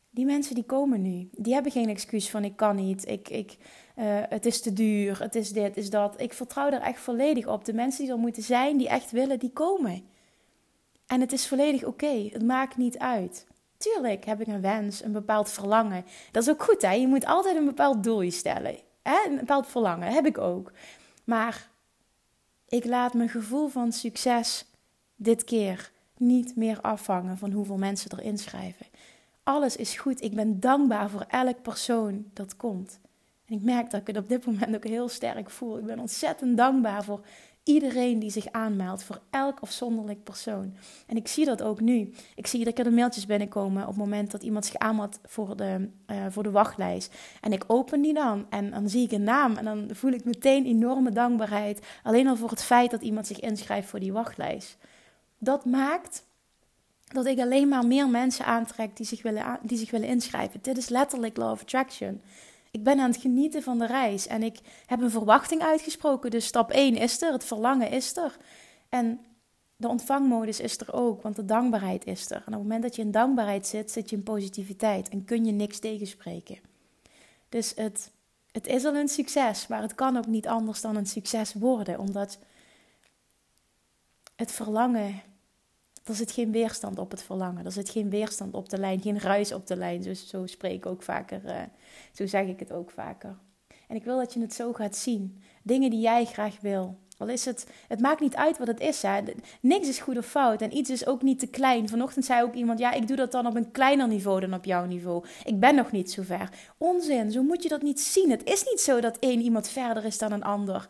Die 0.09 0.25
mensen 0.25 0.55
die 0.55 0.63
komen 0.63 1.01
nu, 1.01 1.29
die 1.31 1.53
hebben 1.53 1.71
geen 1.71 1.89
excuus 1.89 2.29
van 2.29 2.43
ik 2.43 2.55
kan 2.55 2.75
niet, 2.75 3.07
ik, 3.07 3.29
ik, 3.29 3.57
uh, 3.95 4.05
het 4.29 4.45
is 4.45 4.61
te 4.61 4.73
duur, 4.73 5.21
het 5.21 5.35
is 5.35 5.51
dit, 5.51 5.77
is 5.77 5.89
dat. 5.89 6.21
Ik 6.21 6.33
vertrouw 6.33 6.69
er 6.69 6.81
echt 6.81 6.99
volledig 6.99 7.47
op. 7.47 7.65
De 7.65 7.73
mensen 7.73 8.03
die 8.03 8.13
er 8.13 8.19
moeten 8.19 8.43
zijn, 8.43 8.77
die 8.77 8.89
echt 8.89 9.11
willen, 9.11 9.39
die 9.39 9.51
komen. 9.51 10.03
En 11.07 11.21
het 11.21 11.31
is 11.31 11.47
volledig 11.47 11.83
oké, 11.83 12.29
het 12.31 12.43
maakt 12.43 12.77
niet 12.77 12.97
uit. 12.97 13.47
Tuurlijk 13.77 14.25
heb 14.25 14.41
ik 14.41 14.47
een 14.47 14.61
wens, 14.61 15.03
een 15.03 15.11
bepaald 15.11 15.49
verlangen. 15.49 16.05
Dat 16.31 16.43
is 16.43 16.49
ook 16.49 16.63
goed, 16.63 16.81
hè? 16.81 16.91
Je 16.91 17.07
moet 17.07 17.25
altijd 17.25 17.55
een 17.55 17.65
bepaald 17.65 18.03
doel 18.03 18.31
stellen. 18.31 18.75
Hè? 19.01 19.17
Een 19.27 19.37
bepaald 19.37 19.67
verlangen 19.67 20.11
heb 20.11 20.25
ik 20.25 20.37
ook. 20.37 20.71
Maar 21.23 21.69
ik 22.67 22.85
laat 22.85 23.13
mijn 23.13 23.29
gevoel 23.29 23.67
van 23.67 23.91
succes 23.91 24.65
dit 25.15 25.43
keer 25.43 25.91
niet 26.17 26.55
meer 26.55 26.81
afhangen 26.81 27.37
van 27.37 27.51
hoeveel 27.51 27.77
mensen 27.77 28.11
er 28.11 28.23
inschrijven. 28.23 28.85
Alles 29.49 29.75
is 29.75 29.97
goed. 29.97 30.21
Ik 30.21 30.35
ben 30.35 30.59
dankbaar 30.59 31.09
voor 31.09 31.25
elk 31.27 31.61
persoon 31.61 32.25
dat 32.33 32.55
komt. 32.55 32.99
En 33.45 33.55
ik 33.55 33.63
merk 33.63 33.91
dat 33.91 34.01
ik 34.01 34.07
het 34.07 34.17
op 34.17 34.29
dit 34.29 34.45
moment 34.45 34.75
ook 34.75 34.83
heel 34.83 35.09
sterk 35.09 35.49
voel. 35.49 35.77
Ik 35.77 35.85
ben 35.85 35.99
ontzettend 35.99 36.57
dankbaar 36.57 37.03
voor 37.03 37.25
iedereen 37.63 38.19
die 38.19 38.29
zich 38.29 38.51
aanmeldt, 38.51 39.03
voor 39.03 39.21
elk 39.29 39.59
afzonderlijk 39.59 40.23
persoon. 40.23 40.75
En 41.07 41.15
ik 41.15 41.27
zie 41.27 41.45
dat 41.45 41.61
ook 41.61 41.79
nu. 41.79 42.13
Ik 42.35 42.47
zie 42.47 42.65
dat 42.65 42.77
er 42.77 42.83
de 42.83 42.91
mailtjes 42.91 43.25
binnenkomen 43.25 43.81
op 43.81 43.87
het 43.87 43.97
moment 43.97 44.31
dat 44.31 44.43
iemand 44.43 44.65
zich 44.65 44.77
aanmeldt 44.77 45.19
voor 45.23 45.55
de, 45.55 45.89
uh, 46.07 46.25
voor 46.29 46.43
de 46.43 46.51
wachtlijst. 46.51 47.15
En 47.41 47.53
ik 47.53 47.63
open 47.67 48.01
die 48.01 48.13
dan 48.13 48.45
en 48.49 48.71
dan 48.71 48.89
zie 48.89 49.03
ik 49.03 49.11
een 49.11 49.23
naam 49.23 49.55
en 49.55 49.65
dan 49.65 49.89
voel 49.91 50.11
ik 50.11 50.25
meteen 50.25 50.65
enorme 50.65 51.11
dankbaarheid. 51.11 51.85
Alleen 52.03 52.27
al 52.27 52.35
voor 52.35 52.49
het 52.49 52.63
feit 52.63 52.91
dat 52.91 53.01
iemand 53.01 53.27
zich 53.27 53.39
inschrijft 53.39 53.89
voor 53.89 53.99
die 53.99 54.13
wachtlijst. 54.13 54.77
Dat 55.37 55.65
maakt 55.65 56.27
dat 57.13 57.25
ik 57.25 57.39
alleen 57.39 57.67
maar 57.67 57.87
meer 57.87 58.09
mensen 58.09 58.45
aantrek 58.45 58.97
die 58.97 59.05
zich 59.05 59.21
willen, 59.21 59.59
die 59.61 59.77
zich 59.77 59.91
willen 59.91 60.07
inschrijven. 60.07 60.59
Dit 60.61 60.77
is 60.77 60.89
letterlijk 60.89 61.37
law 61.37 61.51
of 61.51 61.61
attraction. 61.61 62.21
Ik 62.71 62.83
ben 62.83 62.99
aan 62.99 63.11
het 63.11 63.21
genieten 63.21 63.63
van 63.63 63.79
de 63.79 63.85
reis 63.85 64.27
en 64.27 64.43
ik 64.43 64.59
heb 64.85 65.01
een 65.01 65.11
verwachting 65.11 65.61
uitgesproken. 65.61 66.31
Dus 66.31 66.45
stap 66.45 66.71
1 66.71 66.95
is 66.95 67.21
er, 67.21 67.31
het 67.31 67.43
verlangen 67.43 67.91
is 67.91 68.17
er. 68.17 68.37
En 68.89 69.19
de 69.75 69.87
ontvangmodus 69.87 70.59
is 70.59 70.77
er 70.77 70.93
ook, 70.93 71.21
want 71.21 71.35
de 71.35 71.45
dankbaarheid 71.45 72.05
is 72.05 72.31
er. 72.31 72.37
En 72.37 72.45
op 72.45 72.51
het 72.51 72.61
moment 72.61 72.81
dat 72.81 72.95
je 72.95 73.01
in 73.01 73.11
dankbaarheid 73.11 73.67
zit, 73.67 73.91
zit 73.91 74.09
je 74.09 74.15
in 74.15 74.23
positiviteit 74.23 75.09
en 75.09 75.25
kun 75.25 75.45
je 75.45 75.51
niks 75.51 75.79
tegenspreken. 75.79 76.57
Dus 77.49 77.73
het, 77.75 78.11
het 78.51 78.67
is 78.67 78.85
al 78.85 78.95
een 78.95 79.07
succes, 79.07 79.67
maar 79.67 79.81
het 79.81 79.95
kan 79.95 80.17
ook 80.17 80.27
niet 80.27 80.47
anders 80.47 80.81
dan 80.81 80.95
een 80.95 81.05
succes 81.05 81.53
worden, 81.53 81.99
omdat 81.99 82.39
het 84.35 84.51
verlangen 84.51 85.21
er 86.09 86.15
zit 86.15 86.31
geen 86.31 86.51
weerstand 86.51 86.99
op 86.99 87.11
het 87.11 87.23
verlangen. 87.23 87.65
Er 87.65 87.71
zit 87.71 87.89
geen 87.89 88.09
weerstand 88.09 88.53
op 88.53 88.69
de 88.69 88.77
lijn, 88.77 89.01
geen 89.01 89.19
ruis 89.19 89.53
op 89.53 89.67
de 89.67 89.75
lijn. 89.75 90.01
Dus 90.01 90.27
zo 90.27 90.45
spreek 90.45 90.73
ik 90.73 90.85
ook 90.85 91.03
vaker, 91.03 91.41
uh, 91.45 91.61
zo 92.13 92.27
zeg 92.27 92.47
ik 92.47 92.59
het 92.59 92.71
ook 92.71 92.91
vaker. 92.91 93.37
En 93.87 93.95
ik 93.95 94.03
wil 94.03 94.17
dat 94.17 94.33
je 94.33 94.41
het 94.41 94.53
zo 94.53 94.73
gaat 94.73 94.95
zien. 94.95 95.41
Dingen 95.63 95.89
die 95.89 95.99
jij 95.99 96.25
graag 96.25 96.59
wil. 96.61 96.97
Al 97.17 97.27
is 97.27 97.45
het, 97.45 97.67
het 97.87 97.99
maakt 97.99 98.19
niet 98.19 98.35
uit 98.35 98.57
wat 98.57 98.67
het 98.67 98.79
is. 98.79 99.01
Hè. 99.01 99.21
Niks 99.61 99.87
is 99.87 99.99
goed 99.99 100.17
of 100.17 100.25
fout. 100.25 100.61
En 100.61 100.77
iets 100.77 100.89
is 100.89 101.07
ook 101.07 101.21
niet 101.21 101.39
te 101.39 101.47
klein. 101.47 101.89
Vanochtend 101.89 102.25
zei 102.25 102.43
ook 102.43 102.53
iemand: 102.53 102.79
Ja, 102.79 102.91
ik 102.91 103.07
doe 103.07 103.17
dat 103.17 103.31
dan 103.31 103.47
op 103.47 103.55
een 103.55 103.71
kleiner 103.71 104.07
niveau 104.07 104.39
dan 104.39 104.53
op 104.53 104.65
jouw 104.65 104.85
niveau. 104.85 105.25
Ik 105.43 105.59
ben 105.59 105.75
nog 105.75 105.91
niet 105.91 106.11
zo 106.11 106.21
ver. 106.23 106.49
Onzin, 106.77 107.31
zo 107.31 107.43
moet 107.43 107.63
je 107.63 107.69
dat 107.69 107.81
niet 107.81 108.01
zien. 108.01 108.31
Het 108.31 108.43
is 108.43 108.63
niet 108.63 108.81
zo 108.81 108.99
dat 108.99 109.17
één 109.19 109.41
iemand 109.41 109.69
verder 109.69 110.05
is 110.05 110.17
dan 110.17 110.31
een 110.31 110.43
ander. 110.43 110.89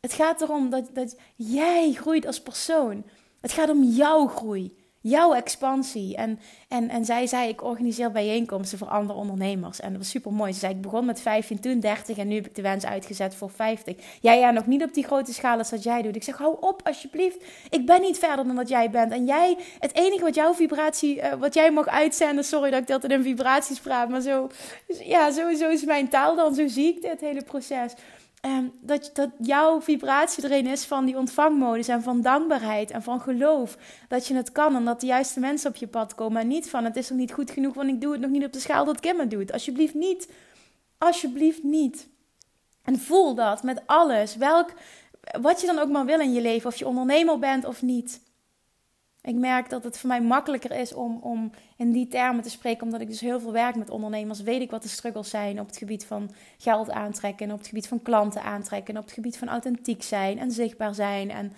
Het 0.00 0.12
gaat 0.12 0.40
erom 0.40 0.70
dat, 0.70 0.90
dat 0.92 1.16
jij 1.34 1.92
groeit 1.92 2.26
als 2.26 2.40
persoon. 2.40 3.04
Het 3.40 3.52
gaat 3.52 3.70
om 3.70 3.82
jouw 3.82 4.26
groei. 4.26 4.76
jouw 5.00 5.34
expansie. 5.34 6.16
En, 6.16 6.38
en, 6.68 6.88
en 6.88 7.04
zij 7.04 7.26
zei, 7.26 7.48
ik 7.48 7.62
organiseer 7.62 8.12
bijeenkomsten 8.12 8.78
voor 8.78 8.88
andere 8.88 9.18
ondernemers. 9.18 9.80
En 9.80 9.88
dat 9.90 9.98
was 9.98 10.10
super 10.10 10.32
mooi. 10.32 10.52
Ze 10.52 10.58
zei, 10.58 10.74
ik 10.74 10.80
begon 10.80 11.04
met 11.04 11.20
15, 11.20 11.60
toen 11.60 11.80
30 11.80 12.16
en 12.16 12.28
nu 12.28 12.34
heb 12.34 12.46
ik 12.46 12.54
de 12.54 12.62
wens 12.62 12.84
uitgezet 12.84 13.34
voor 13.34 13.50
50. 13.50 13.96
Ja, 14.20 14.32
ja, 14.32 14.50
nog 14.50 14.66
niet 14.66 14.82
op 14.82 14.94
die 14.94 15.04
grote 15.04 15.32
schaal 15.32 15.58
als 15.58 15.70
dat 15.70 15.82
jij 15.82 16.02
doet. 16.02 16.16
Ik 16.16 16.22
zeg, 16.22 16.36
hou 16.36 16.56
op 16.60 16.80
alsjeblieft. 16.84 17.44
Ik 17.70 17.86
ben 17.86 18.00
niet 18.00 18.18
verder 18.18 18.46
dan 18.46 18.56
dat 18.56 18.68
jij 18.68 18.90
bent. 18.90 19.12
En 19.12 19.24
jij, 19.26 19.56
het 19.78 19.94
enige 19.94 20.24
wat 20.24 20.34
jouw 20.34 20.54
vibratie, 20.54 21.16
uh, 21.16 21.32
wat 21.32 21.54
jij 21.54 21.70
mag 21.70 21.86
uitzenden, 21.86 22.44
sorry 22.44 22.70
dat 22.70 22.80
ik 22.80 22.86
dat 22.86 23.04
in 23.04 23.22
vibraties 23.22 23.80
praat, 23.80 24.08
maar 24.08 24.20
zo, 24.20 24.48
ja, 25.04 25.30
sowieso 25.30 25.68
is 25.68 25.84
mijn 25.84 26.08
taal 26.08 26.36
dan. 26.36 26.54
Zo 26.54 26.68
zie 26.68 26.94
ik 26.94 27.02
dit 27.02 27.20
hele 27.20 27.42
proces. 27.42 27.94
Um, 28.46 28.72
dat, 28.80 29.10
dat 29.12 29.30
jouw 29.38 29.80
vibratie 29.80 30.44
erin 30.44 30.66
is 30.66 30.84
van 30.84 31.04
die 31.04 31.16
ontvangmodus 31.16 31.88
en 31.88 32.02
van 32.02 32.20
dankbaarheid 32.20 32.90
en 32.90 33.02
van 33.02 33.20
geloof. 33.20 33.76
Dat 34.08 34.26
je 34.26 34.34
het 34.34 34.52
kan 34.52 34.76
en 34.76 34.84
dat 34.84 35.00
de 35.00 35.06
juiste 35.06 35.40
mensen 35.40 35.70
op 35.70 35.76
je 35.76 35.86
pad 35.86 36.14
komen. 36.14 36.40
En 36.40 36.48
niet 36.48 36.70
van 36.70 36.84
het 36.84 36.96
is 36.96 37.08
nog 37.08 37.18
niet 37.18 37.32
goed 37.32 37.50
genoeg, 37.50 37.74
want 37.74 37.88
ik 37.88 38.00
doe 38.00 38.12
het 38.12 38.20
nog 38.20 38.30
niet 38.30 38.44
op 38.44 38.52
de 38.52 38.60
schaal 38.60 38.84
dat 38.84 39.00
Kim 39.00 39.18
het 39.18 39.30
doet. 39.30 39.52
Alsjeblieft 39.52 39.94
niet. 39.94 40.32
Alsjeblieft 40.98 41.62
niet. 41.62 42.08
En 42.82 42.98
voel 42.98 43.34
dat 43.34 43.62
met 43.62 43.82
alles. 43.86 44.36
Welk, 44.36 44.72
wat 45.40 45.60
je 45.60 45.66
dan 45.66 45.78
ook 45.78 45.88
maar 45.88 46.06
wil 46.06 46.20
in 46.20 46.32
je 46.32 46.40
leven. 46.40 46.68
Of 46.68 46.76
je 46.76 46.86
ondernemer 46.86 47.38
bent 47.38 47.64
of 47.64 47.82
niet. 47.82 48.20
Ik 49.22 49.34
merk 49.34 49.70
dat 49.70 49.84
het 49.84 49.98
voor 49.98 50.08
mij 50.08 50.20
makkelijker 50.20 50.70
is 50.70 50.92
om, 50.92 51.18
om 51.22 51.50
in 51.76 51.92
die 51.92 52.08
termen 52.08 52.42
te 52.42 52.50
spreken, 52.50 52.82
omdat 52.82 53.00
ik 53.00 53.08
dus 53.08 53.20
heel 53.20 53.40
veel 53.40 53.52
werk 53.52 53.76
met 53.76 53.90
ondernemers. 53.90 54.40
Weet 54.40 54.60
ik 54.60 54.70
wat 54.70 54.82
de 54.82 54.88
struggles 54.88 55.30
zijn 55.30 55.60
op 55.60 55.66
het 55.66 55.76
gebied 55.76 56.04
van 56.04 56.30
geld 56.58 56.90
aantrekken, 56.90 57.46
en 57.46 57.52
op 57.52 57.58
het 57.58 57.68
gebied 57.68 57.88
van 57.88 58.02
klanten 58.02 58.42
aantrekken, 58.42 58.94
en 58.94 59.00
op 59.00 59.06
het 59.06 59.14
gebied 59.14 59.38
van 59.38 59.48
authentiek 59.48 60.02
zijn 60.02 60.38
en 60.38 60.50
zichtbaar 60.50 60.94
zijn. 60.94 61.30
En 61.30 61.52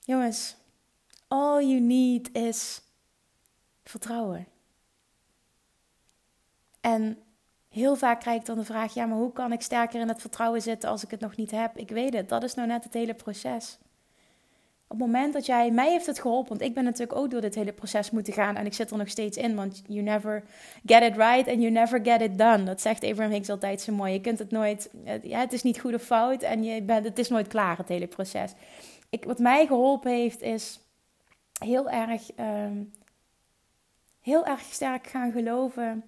jongens, 0.00 0.56
all 1.28 1.66
you 1.66 1.80
need 1.80 2.32
is 2.32 2.82
vertrouwen. 3.84 4.46
En 6.80 7.18
heel 7.68 7.96
vaak 7.96 8.20
krijg 8.20 8.40
ik 8.40 8.46
dan 8.46 8.58
de 8.58 8.64
vraag: 8.64 8.94
ja, 8.94 9.06
maar 9.06 9.18
hoe 9.18 9.32
kan 9.32 9.52
ik 9.52 9.62
sterker 9.62 10.00
in 10.00 10.08
het 10.08 10.20
vertrouwen 10.20 10.62
zitten 10.62 10.90
als 10.90 11.04
ik 11.04 11.10
het 11.10 11.20
nog 11.20 11.36
niet 11.36 11.50
heb? 11.50 11.76
Ik 11.76 11.88
weet 11.88 12.14
het, 12.14 12.28
dat 12.28 12.42
is 12.42 12.54
nou 12.54 12.68
net 12.68 12.84
het 12.84 12.94
hele 12.94 13.14
proces. 13.14 13.78
Op 14.88 14.98
het 14.98 15.06
moment 15.06 15.32
dat 15.32 15.46
jij, 15.46 15.70
mij 15.70 15.90
heeft 15.90 16.06
het 16.06 16.20
geholpen, 16.20 16.48
want 16.48 16.60
ik 16.60 16.74
ben 16.74 16.84
natuurlijk 16.84 17.18
ook 17.18 17.30
door 17.30 17.40
dit 17.40 17.54
hele 17.54 17.72
proces 17.72 18.10
moeten 18.10 18.32
gaan 18.32 18.56
en 18.56 18.66
ik 18.66 18.74
zit 18.74 18.90
er 18.90 18.96
nog 18.96 19.08
steeds 19.08 19.36
in, 19.36 19.54
want 19.54 19.82
you 19.86 20.02
never 20.02 20.44
get 20.84 21.02
it 21.02 21.16
right 21.16 21.48
and 21.48 21.60
you 21.60 21.70
never 21.70 22.00
get 22.04 22.20
it 22.20 22.38
done. 22.38 22.62
Dat 22.62 22.80
zegt 22.80 23.04
Abraham 23.04 23.32
Hicks 23.32 23.50
altijd 23.50 23.80
zo 23.80 23.92
mooi. 23.92 24.12
Je 24.12 24.20
kunt 24.20 24.38
het 24.38 24.50
nooit, 24.50 24.90
ja, 25.22 25.38
het 25.38 25.52
is 25.52 25.62
niet 25.62 25.80
goed 25.80 25.94
of 25.94 26.02
fout 26.02 26.42
en 26.42 26.64
je 26.64 26.82
bent, 26.82 27.04
het 27.04 27.18
is 27.18 27.28
nooit 27.28 27.46
klaar, 27.46 27.76
het 27.76 27.88
hele 27.88 28.06
proces. 28.06 28.52
Ik, 29.10 29.24
wat 29.24 29.38
mij 29.38 29.66
geholpen 29.66 30.10
heeft, 30.10 30.42
is 30.42 30.80
heel 31.58 31.90
erg, 31.90 32.38
uh, 32.40 32.46
heel 34.20 34.46
erg 34.46 34.60
sterk 34.60 35.06
gaan 35.06 35.32
geloven 35.32 36.04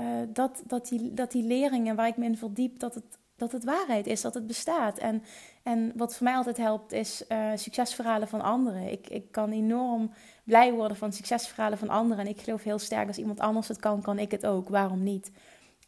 uh, 0.00 0.06
dat, 0.28 0.62
dat, 0.66 0.88
die, 0.88 1.14
dat 1.14 1.32
die 1.32 1.42
leringen 1.42 1.96
waar 1.96 2.08
ik 2.08 2.16
me 2.16 2.24
in 2.24 2.36
verdiep, 2.36 2.78
dat 2.78 2.94
het 2.94 3.18
dat 3.36 3.52
het 3.52 3.64
waarheid 3.64 4.06
is, 4.06 4.20
dat 4.20 4.34
het 4.34 4.46
bestaat. 4.46 4.98
En, 4.98 5.22
en 5.62 5.92
wat 5.96 6.16
voor 6.16 6.24
mij 6.24 6.34
altijd 6.34 6.56
helpt, 6.56 6.92
is 6.92 7.24
uh, 7.28 7.50
succesverhalen 7.54 8.28
van 8.28 8.40
anderen. 8.40 8.92
Ik, 8.92 9.08
ik 9.08 9.32
kan 9.32 9.50
enorm 9.50 10.10
blij 10.44 10.72
worden 10.72 10.96
van 10.96 11.12
succesverhalen 11.12 11.78
van 11.78 11.88
anderen. 11.88 12.24
En 12.24 12.30
ik 12.30 12.40
geloof 12.40 12.62
heel 12.62 12.78
sterk, 12.78 13.08
als 13.08 13.18
iemand 13.18 13.40
anders 13.40 13.68
het 13.68 13.80
kan, 13.80 14.02
kan 14.02 14.18
ik 14.18 14.30
het 14.30 14.46
ook. 14.46 14.68
Waarom 14.68 15.02
niet? 15.02 15.30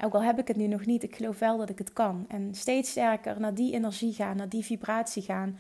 Ook 0.05 0.15
al 0.15 0.23
heb 0.23 0.39
ik 0.39 0.49
het 0.49 0.57
nu 0.57 0.67
nog 0.67 0.87
niet, 0.87 1.03
ik 1.03 1.17
geloof 1.17 1.39
wel 1.39 1.57
dat 1.59 1.69
ik 1.69 1.79
het 1.79 1.93
kan. 1.93 2.25
En 2.29 2.55
steeds 2.55 2.91
sterker 2.91 3.41
naar 3.41 3.55
die 3.55 3.73
energie 3.73 4.13
gaan, 4.13 4.37
naar 4.37 4.49
die 4.49 4.65
vibratie 4.65 5.23
gaan, 5.23 5.59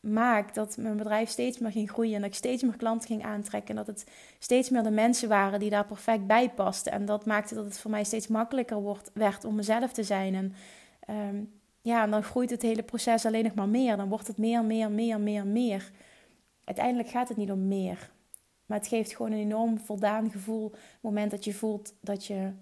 maakt 0.00 0.54
dat 0.54 0.76
mijn 0.76 0.96
bedrijf 0.96 1.28
steeds 1.28 1.58
meer 1.58 1.70
ging 1.70 1.90
groeien. 1.90 2.14
En 2.14 2.20
dat 2.20 2.30
ik 2.30 2.36
steeds 2.36 2.62
meer 2.62 2.76
klanten 2.76 3.08
ging 3.08 3.24
aantrekken. 3.24 3.70
En 3.70 3.84
dat 3.84 3.86
het 3.86 4.10
steeds 4.38 4.70
meer 4.70 4.82
de 4.82 4.90
mensen 4.90 5.28
waren 5.28 5.60
die 5.60 5.70
daar 5.70 5.86
perfect 5.86 6.26
bij 6.26 6.50
pasten. 6.50 6.92
En 6.92 7.04
dat 7.04 7.26
maakte 7.26 7.54
dat 7.54 7.64
het 7.64 7.78
voor 7.78 7.90
mij 7.90 8.04
steeds 8.04 8.26
makkelijker 8.26 8.80
wordt, 8.80 9.10
werd 9.14 9.44
om 9.44 9.54
mezelf 9.54 9.92
te 9.92 10.02
zijn. 10.02 10.34
En 10.34 10.54
um, 11.10 11.60
ja, 11.80 12.06
dan 12.06 12.22
groeit 12.22 12.50
het 12.50 12.62
hele 12.62 12.82
proces 12.82 13.26
alleen 13.26 13.44
nog 13.44 13.54
maar 13.54 13.68
meer. 13.68 13.96
Dan 13.96 14.08
wordt 14.08 14.26
het 14.26 14.38
meer, 14.38 14.64
meer, 14.64 14.90
meer, 14.90 15.20
meer, 15.20 15.46
meer. 15.46 15.90
Uiteindelijk 16.64 17.08
gaat 17.08 17.28
het 17.28 17.36
niet 17.36 17.50
om 17.50 17.68
meer. 17.68 18.10
Maar 18.66 18.78
het 18.78 18.88
geeft 18.88 19.16
gewoon 19.16 19.32
een 19.32 19.38
enorm 19.38 19.78
voldaan 19.78 20.30
gevoel. 20.30 20.64
Op 20.64 20.72
het 20.72 21.02
moment 21.02 21.30
dat 21.30 21.44
je 21.44 21.54
voelt 21.54 21.94
dat 22.00 22.26
je 22.26 22.52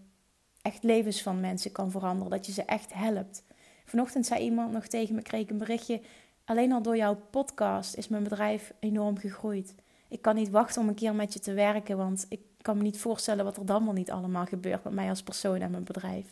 echt 0.62 0.82
levens 0.82 1.22
van 1.22 1.40
mensen 1.40 1.72
kan 1.72 1.90
veranderen. 1.90 2.30
Dat 2.30 2.46
je 2.46 2.52
ze 2.52 2.62
echt 2.64 2.94
helpt. 2.94 3.44
Vanochtend 3.84 4.26
zei 4.26 4.40
iemand 4.40 4.72
nog 4.72 4.86
tegen 4.86 5.14
me, 5.14 5.22
kreeg 5.22 5.48
een 5.48 5.58
berichtje. 5.58 6.00
Alleen 6.44 6.72
al 6.72 6.82
door 6.82 6.96
jouw 6.96 7.20
podcast 7.30 7.96
is 7.96 8.08
mijn 8.08 8.22
bedrijf 8.22 8.72
enorm 8.80 9.18
gegroeid. 9.18 9.74
Ik 10.08 10.22
kan 10.22 10.34
niet 10.34 10.50
wachten 10.50 10.82
om 10.82 10.88
een 10.88 10.94
keer 10.94 11.14
met 11.14 11.32
je 11.32 11.40
te 11.40 11.52
werken, 11.52 11.96
want 11.96 12.26
ik 12.28 12.40
kan 12.62 12.76
me 12.76 12.82
niet 12.82 12.98
voorstellen 12.98 13.44
wat 13.44 13.56
er 13.56 13.66
dan 13.66 13.84
wel 13.84 13.94
niet 13.94 14.10
allemaal 14.10 14.44
gebeurt 14.44 14.84
met 14.84 14.92
mij 14.92 15.08
als 15.08 15.22
persoon 15.22 15.60
en 15.60 15.70
mijn 15.70 15.84
bedrijf. 15.84 16.26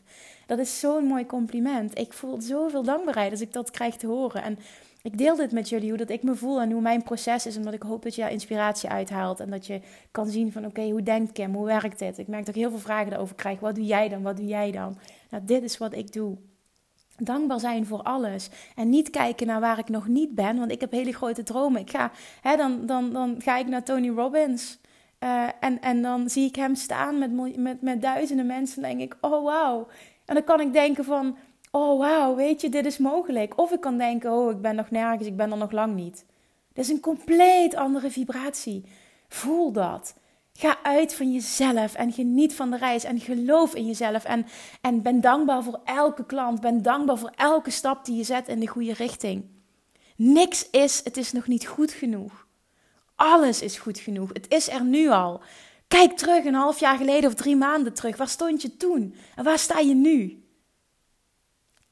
Dat 0.46 0.58
is 0.58 0.80
zo'n 0.80 1.04
mooi 1.04 1.26
compliment. 1.26 1.98
Ik 1.98 2.12
voel 2.12 2.40
zoveel 2.40 2.82
dankbaarheid 2.82 3.30
als 3.30 3.40
ik 3.40 3.52
dat 3.52 3.70
krijg 3.70 3.96
te 3.96 4.06
horen. 4.06 4.42
En 4.42 4.58
ik 5.02 5.18
deel 5.18 5.36
dit 5.36 5.52
met 5.52 5.68
jullie, 5.68 5.88
hoe 5.88 5.98
dat 5.98 6.10
ik 6.10 6.22
me 6.22 6.34
voel 6.34 6.60
en 6.60 6.70
hoe 6.70 6.80
mijn 6.80 7.02
proces 7.02 7.46
is. 7.46 7.56
Omdat 7.56 7.74
ik 7.74 7.82
hoop 7.82 8.02
dat 8.02 8.14
je 8.14 8.20
daar 8.20 8.32
inspiratie 8.32 8.88
uithaalt. 8.88 9.40
En 9.40 9.50
dat 9.50 9.66
je 9.66 9.80
kan 10.10 10.26
zien 10.26 10.52
van, 10.52 10.66
oké, 10.66 10.82
hoe 10.82 11.02
denkt 11.02 11.32
Kim? 11.32 11.54
Hoe 11.54 11.66
werkt 11.66 11.98
dit? 11.98 12.18
Ik 12.18 12.28
merk 12.28 12.46
dat 12.46 12.54
ik 12.54 12.60
heel 12.60 12.70
veel 12.70 12.78
vragen 12.78 13.12
erover 13.12 13.34
krijg. 13.34 13.60
Wat 13.60 13.74
doe 13.74 13.84
jij 13.84 14.08
dan? 14.08 14.22
Wat 14.22 14.36
doe 14.36 14.46
jij 14.46 14.70
dan? 14.70 14.98
Nou, 15.30 15.44
dit 15.44 15.62
is 15.62 15.78
wat 15.78 15.92
ik 15.92 16.12
doe. 16.12 16.36
Dankbaar 17.16 17.60
zijn 17.60 17.86
voor 17.86 18.02
alles. 18.02 18.48
En 18.74 18.88
niet 18.88 19.10
kijken 19.10 19.46
naar 19.46 19.60
waar 19.60 19.78
ik 19.78 19.88
nog 19.88 20.08
niet 20.08 20.34
ben. 20.34 20.58
Want 20.58 20.70
ik 20.70 20.80
heb 20.80 20.92
hele 20.92 21.12
grote 21.12 21.42
dromen. 21.42 21.80
Ik 21.80 21.90
ga, 21.90 22.10
hè, 22.40 22.56
dan, 22.56 22.86
dan, 22.86 23.12
dan 23.12 23.36
ga 23.38 23.58
ik 23.58 23.66
naar 23.66 23.84
Tony 23.84 24.08
Robbins. 24.08 24.78
Uh, 25.24 25.48
en, 25.60 25.80
en 25.80 26.02
dan 26.02 26.30
zie 26.30 26.46
ik 26.46 26.56
hem 26.56 26.74
staan 26.74 27.18
met, 27.18 27.56
met, 27.56 27.82
met 27.82 28.02
duizenden 28.02 28.46
mensen. 28.46 28.84
En 28.84 28.98
denk 28.98 29.12
ik, 29.12 29.18
oh 29.20 29.44
wauw. 29.44 29.86
En 30.24 30.34
dan 30.34 30.44
kan 30.44 30.60
ik 30.60 30.72
denken 30.72 31.04
van, 31.04 31.36
oh 31.70 31.98
wauw, 31.98 32.34
weet 32.34 32.60
je, 32.60 32.68
dit 32.68 32.86
is 32.86 32.98
mogelijk. 32.98 33.58
Of 33.58 33.72
ik 33.72 33.80
kan 33.80 33.98
denken, 33.98 34.32
oh, 34.32 34.50
ik 34.50 34.60
ben 34.60 34.74
nog 34.74 34.90
nergens, 34.90 35.26
ik 35.26 35.36
ben 35.36 35.50
er 35.50 35.56
nog 35.56 35.72
lang 35.72 35.94
niet. 35.94 36.24
Dat 36.72 36.84
is 36.84 36.90
een 36.90 37.00
compleet 37.00 37.74
andere 37.74 38.10
vibratie. 38.10 38.84
Voel 39.28 39.72
dat. 39.72 40.14
Ga 40.52 40.78
uit 40.82 41.14
van 41.14 41.32
jezelf 41.32 41.94
en 41.94 42.12
geniet 42.12 42.54
van 42.54 42.70
de 42.70 42.76
reis 42.76 43.04
en 43.04 43.20
geloof 43.20 43.74
in 43.74 43.86
jezelf. 43.86 44.24
En, 44.24 44.46
en 44.80 45.02
ben 45.02 45.20
dankbaar 45.20 45.62
voor 45.62 45.80
elke 45.84 46.26
klant. 46.26 46.60
Ben 46.60 46.82
dankbaar 46.82 47.18
voor 47.18 47.32
elke 47.36 47.70
stap 47.70 48.04
die 48.04 48.16
je 48.16 48.24
zet 48.24 48.48
in 48.48 48.60
de 48.60 48.66
goede 48.66 48.92
richting. 48.92 49.44
Niks 50.16 50.70
is, 50.70 51.00
het 51.04 51.16
is 51.16 51.32
nog 51.32 51.46
niet 51.46 51.66
goed 51.66 51.92
genoeg. 51.92 52.46
Alles 53.18 53.62
is 53.62 53.78
goed 53.78 53.98
genoeg. 53.98 54.32
Het 54.32 54.48
is 54.48 54.68
er 54.68 54.84
nu 54.84 55.08
al. 55.08 55.40
Kijk 55.88 56.16
terug 56.16 56.44
een 56.44 56.54
half 56.54 56.80
jaar 56.80 56.96
geleden 56.96 57.30
of 57.30 57.34
drie 57.36 57.56
maanden 57.56 57.94
terug. 57.94 58.16
Waar 58.16 58.28
stond 58.28 58.62
je 58.62 58.76
toen? 58.76 59.14
En 59.34 59.44
waar 59.44 59.58
sta 59.58 59.78
je 59.78 59.94
nu? 59.94 60.42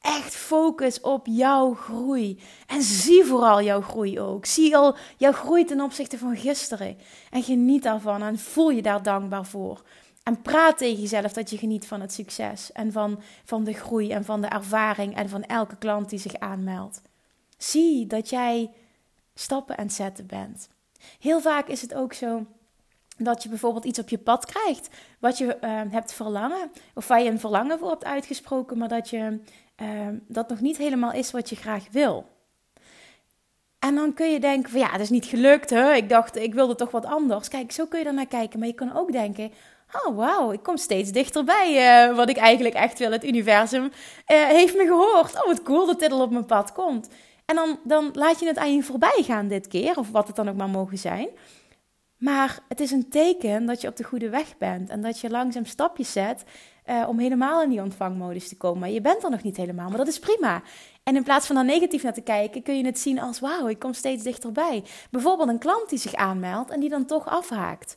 Echt 0.01 0.35
focus 0.35 1.01
op 1.01 1.25
jouw 1.25 1.73
groei. 1.73 2.39
En 2.67 2.81
zie 2.81 3.23
vooral 3.23 3.61
jouw 3.61 3.81
groei 3.81 4.19
ook. 4.19 4.45
Zie 4.45 4.77
al 4.77 4.95
jouw 5.17 5.31
groei 5.31 5.65
ten 5.65 5.81
opzichte 5.81 6.17
van 6.17 6.37
gisteren. 6.37 6.97
En 7.29 7.43
geniet 7.43 7.83
daarvan 7.83 8.21
en 8.21 8.39
voel 8.39 8.69
je 8.69 8.81
daar 8.81 9.03
dankbaar 9.03 9.45
voor. 9.45 9.81
En 10.23 10.41
praat 10.41 10.77
tegen 10.77 11.01
jezelf 11.01 11.33
dat 11.33 11.49
je 11.49 11.57
geniet 11.57 11.87
van 11.87 12.01
het 12.01 12.13
succes. 12.13 12.71
En 12.71 12.91
van, 12.91 13.21
van 13.43 13.63
de 13.63 13.73
groei 13.73 14.11
en 14.11 14.25
van 14.25 14.41
de 14.41 14.47
ervaring 14.47 15.15
en 15.15 15.29
van 15.29 15.43
elke 15.43 15.77
klant 15.77 16.09
die 16.09 16.19
zich 16.19 16.35
aanmeldt. 16.39 17.01
Zie 17.57 18.07
dat 18.07 18.29
jij 18.29 18.71
stappen 19.33 19.75
het 19.79 19.93
zetten 19.93 20.25
bent. 20.25 20.69
Heel 21.19 21.41
vaak 21.41 21.67
is 21.67 21.81
het 21.81 21.93
ook 21.93 22.13
zo 22.13 22.45
dat 23.17 23.43
je 23.43 23.49
bijvoorbeeld 23.49 23.85
iets 23.85 23.99
op 23.99 24.09
je 24.09 24.17
pad 24.17 24.45
krijgt 24.45 24.89
wat 25.19 25.37
je 25.37 25.57
uh, 25.61 25.81
hebt 25.89 26.13
verlangen, 26.13 26.71
of 26.93 27.07
waar 27.07 27.21
je 27.21 27.29
een 27.29 27.39
verlangen 27.39 27.79
voor 27.79 27.89
hebt 27.89 28.05
uitgesproken, 28.05 28.77
maar 28.77 28.87
dat 28.87 29.09
je 29.09 29.39
uh, 29.81 30.07
dat 30.27 30.49
nog 30.49 30.59
niet 30.59 30.77
helemaal 30.77 31.11
is 31.11 31.31
wat 31.31 31.49
je 31.49 31.55
graag 31.55 31.85
wil. 31.91 32.25
En 33.79 33.95
dan 33.95 34.13
kun 34.13 34.31
je 34.31 34.39
denken 34.39 34.71
van 34.71 34.79
ja, 34.79 34.91
het 34.91 35.01
is 35.01 35.09
niet 35.09 35.25
gelukt, 35.25 35.69
hè? 35.69 35.93
ik 35.93 36.09
dacht 36.09 36.35
ik 36.35 36.53
wilde 36.53 36.75
toch 36.75 36.91
wat 36.91 37.05
anders. 37.05 37.47
Kijk, 37.47 37.71
zo 37.71 37.85
kun 37.85 37.99
je 37.99 38.05
er 38.05 38.13
naar 38.13 38.27
kijken, 38.27 38.59
maar 38.59 38.67
je 38.67 38.73
kan 38.73 38.97
ook 38.97 39.11
denken, 39.11 39.51
oh 40.03 40.15
wauw, 40.15 40.51
ik 40.51 40.63
kom 40.63 40.77
steeds 40.77 41.11
dichterbij 41.11 42.07
uh, 42.09 42.15
wat 42.15 42.29
ik 42.29 42.37
eigenlijk 42.37 42.75
echt 42.75 42.99
wil. 42.99 43.11
Het 43.11 43.25
universum 43.25 43.91
heeft 44.25 44.75
me 44.75 44.85
gehoord. 44.85 45.35
Oh, 45.35 45.45
wat 45.45 45.63
cool 45.63 45.85
dat 45.85 45.99
dit 45.99 46.11
al 46.11 46.21
op 46.21 46.31
mijn 46.31 46.45
pad 46.45 46.71
komt. 46.71 47.09
En 47.47 47.55
dan, 47.55 47.79
dan 47.83 48.09
laat 48.13 48.39
je 48.39 48.45
het 48.45 48.57
aan 48.57 48.75
je 48.75 48.83
voorbij 48.83 49.23
gaan 49.23 49.47
dit 49.47 49.67
keer, 49.67 49.97
of 49.97 50.11
wat 50.11 50.27
het 50.27 50.35
dan 50.35 50.49
ook 50.49 50.55
maar 50.55 50.69
mogen 50.69 50.97
zijn. 50.97 51.29
Maar 52.17 52.59
het 52.67 52.79
is 52.79 52.91
een 52.91 53.09
teken 53.09 53.65
dat 53.65 53.81
je 53.81 53.87
op 53.87 53.95
de 53.95 54.03
goede 54.03 54.29
weg 54.29 54.57
bent 54.57 54.89
en 54.89 55.01
dat 55.01 55.19
je 55.19 55.29
langzaam 55.29 55.65
stapjes 55.65 56.11
zet 56.11 56.43
uh, 56.85 57.05
om 57.07 57.19
helemaal 57.19 57.63
in 57.63 57.69
die 57.69 57.81
ontvangmodus 57.81 58.47
te 58.47 58.57
komen. 58.57 58.79
Maar 58.79 58.89
je 58.89 59.01
bent 59.01 59.23
er 59.23 59.29
nog 59.29 59.43
niet 59.43 59.57
helemaal, 59.57 59.89
maar 59.89 59.97
dat 59.97 60.07
is 60.07 60.19
prima. 60.19 60.61
En 61.03 61.15
in 61.15 61.23
plaats 61.23 61.45
van 61.45 61.55
daar 61.55 61.65
negatief 61.65 62.03
naar 62.03 62.13
te 62.13 62.21
kijken, 62.21 62.63
kun 62.63 62.77
je 62.77 62.85
het 62.85 62.99
zien 62.99 63.19
als: 63.19 63.39
wauw, 63.39 63.67
ik 63.67 63.79
kom 63.79 63.93
steeds 63.93 64.23
dichterbij. 64.23 64.83
Bijvoorbeeld 65.11 65.49
een 65.49 65.59
klant 65.59 65.89
die 65.89 65.99
zich 65.99 66.13
aanmeldt 66.13 66.71
en 66.71 66.79
die 66.79 66.89
dan 66.89 67.05
toch 67.05 67.27
afhaakt. 67.27 67.95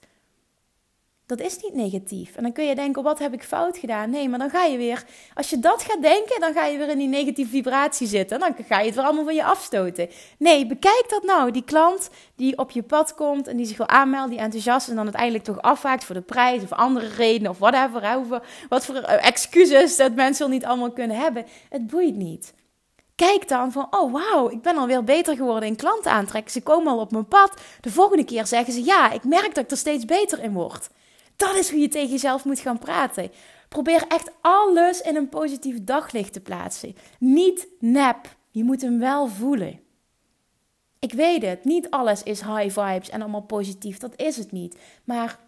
Dat 1.31 1.41
is 1.41 1.59
niet 1.63 1.75
negatief. 1.75 2.37
En 2.37 2.43
dan 2.43 2.53
kun 2.53 2.65
je 2.65 2.75
denken, 2.75 3.03
wat 3.03 3.19
heb 3.19 3.33
ik 3.33 3.43
fout 3.43 3.79
gedaan? 3.79 4.11
Nee, 4.11 4.29
maar 4.29 4.39
dan 4.39 4.51
ga 4.51 4.65
je 4.65 4.77
weer, 4.77 5.05
als 5.35 5.51
je 5.51 5.59
dat 5.59 5.83
gaat 5.83 6.03
denken, 6.03 6.41
dan 6.41 6.53
ga 6.53 6.67
je 6.67 6.79
weer 6.79 6.89
in 6.89 6.99
die 6.99 7.09
negatieve 7.09 7.51
vibratie 7.51 8.07
zitten. 8.07 8.41
En 8.41 8.55
dan 8.57 8.65
ga 8.67 8.79
je 8.79 8.87
het 8.87 8.95
weer 8.95 9.05
allemaal 9.05 9.25
van 9.25 9.35
je 9.35 9.45
afstoten. 9.45 10.09
Nee, 10.39 10.67
bekijk 10.67 11.05
dat 11.09 11.23
nou. 11.23 11.51
Die 11.51 11.65
klant 11.65 12.11
die 12.37 12.59
op 12.59 12.71
je 12.71 12.83
pad 12.83 13.15
komt 13.15 13.49
en 13.49 13.57
die 13.57 13.67
zich 13.67 13.77
wil 13.77 13.89
aanmelden, 13.89 14.31
die 14.31 14.39
enthousiast 14.39 14.89
en 14.89 14.95
dan 14.95 15.05
uiteindelijk 15.05 15.45
toch 15.45 15.63
afwaakt 15.63 16.05
voor 16.05 16.15
de 16.15 16.21
prijs 16.21 16.63
of 16.63 16.73
andere 16.73 17.09
redenen 17.09 17.51
of 17.51 17.59
whatever. 17.59 18.15
Hoeveel, 18.15 18.41
wat 18.69 18.85
voor 18.85 18.95
eh, 18.95 19.27
excuses 19.27 19.97
dat 19.97 20.15
mensen 20.15 20.51
niet 20.51 20.65
allemaal 20.65 20.93
kunnen 20.93 21.17
hebben. 21.17 21.47
Het 21.69 21.87
boeit 21.87 22.17
niet. 22.17 22.53
Kijk 23.27 23.49
dan 23.49 23.73
van, 23.73 23.87
oh 23.91 24.13
wauw, 24.13 24.51
ik 24.51 24.63
ben 24.63 24.77
alweer 24.77 25.05
beter 25.05 25.37
geworden 25.37 25.69
in 25.69 25.77
klanten 25.77 26.11
aantrekken. 26.11 26.53
Ze 26.53 26.63
komen 26.63 26.93
al 26.93 26.99
op 26.99 27.11
mijn 27.11 27.27
pad. 27.27 27.61
De 27.81 27.91
volgende 27.91 28.25
keer 28.25 28.47
zeggen 28.47 28.73
ze, 28.73 28.85
ja, 28.85 29.11
ik 29.11 29.25
merk 29.25 29.55
dat 29.55 29.65
ik 29.65 29.71
er 29.71 29.77
steeds 29.77 30.05
beter 30.05 30.43
in 30.43 30.53
word. 30.53 30.89
Dat 31.41 31.55
is 31.55 31.71
hoe 31.71 31.81
je 31.81 31.89
tegen 31.89 32.11
jezelf 32.11 32.45
moet 32.45 32.61
gaan 32.61 32.79
praten. 32.79 33.31
Probeer 33.69 34.05
echt 34.09 34.31
alles 34.41 35.01
in 35.01 35.17
een 35.17 35.29
positief 35.29 35.85
daglicht 35.85 36.33
te 36.33 36.41
plaatsen. 36.41 36.95
Niet 37.19 37.69
nep. 37.79 38.37
Je 38.51 38.65
moet 38.65 38.81
hem 38.81 38.99
wel 38.99 39.27
voelen. 39.27 39.81
Ik 40.99 41.13
weet 41.13 41.43
het, 41.43 41.65
niet 41.65 41.91
alles 41.91 42.23
is 42.23 42.41
high 42.41 42.81
vibes 42.81 43.11
en 43.11 43.21
allemaal 43.21 43.43
positief. 43.43 43.99
Dat 43.99 44.13
is 44.17 44.37
het 44.37 44.53
niet. 44.53 44.79
Maar 45.05 45.39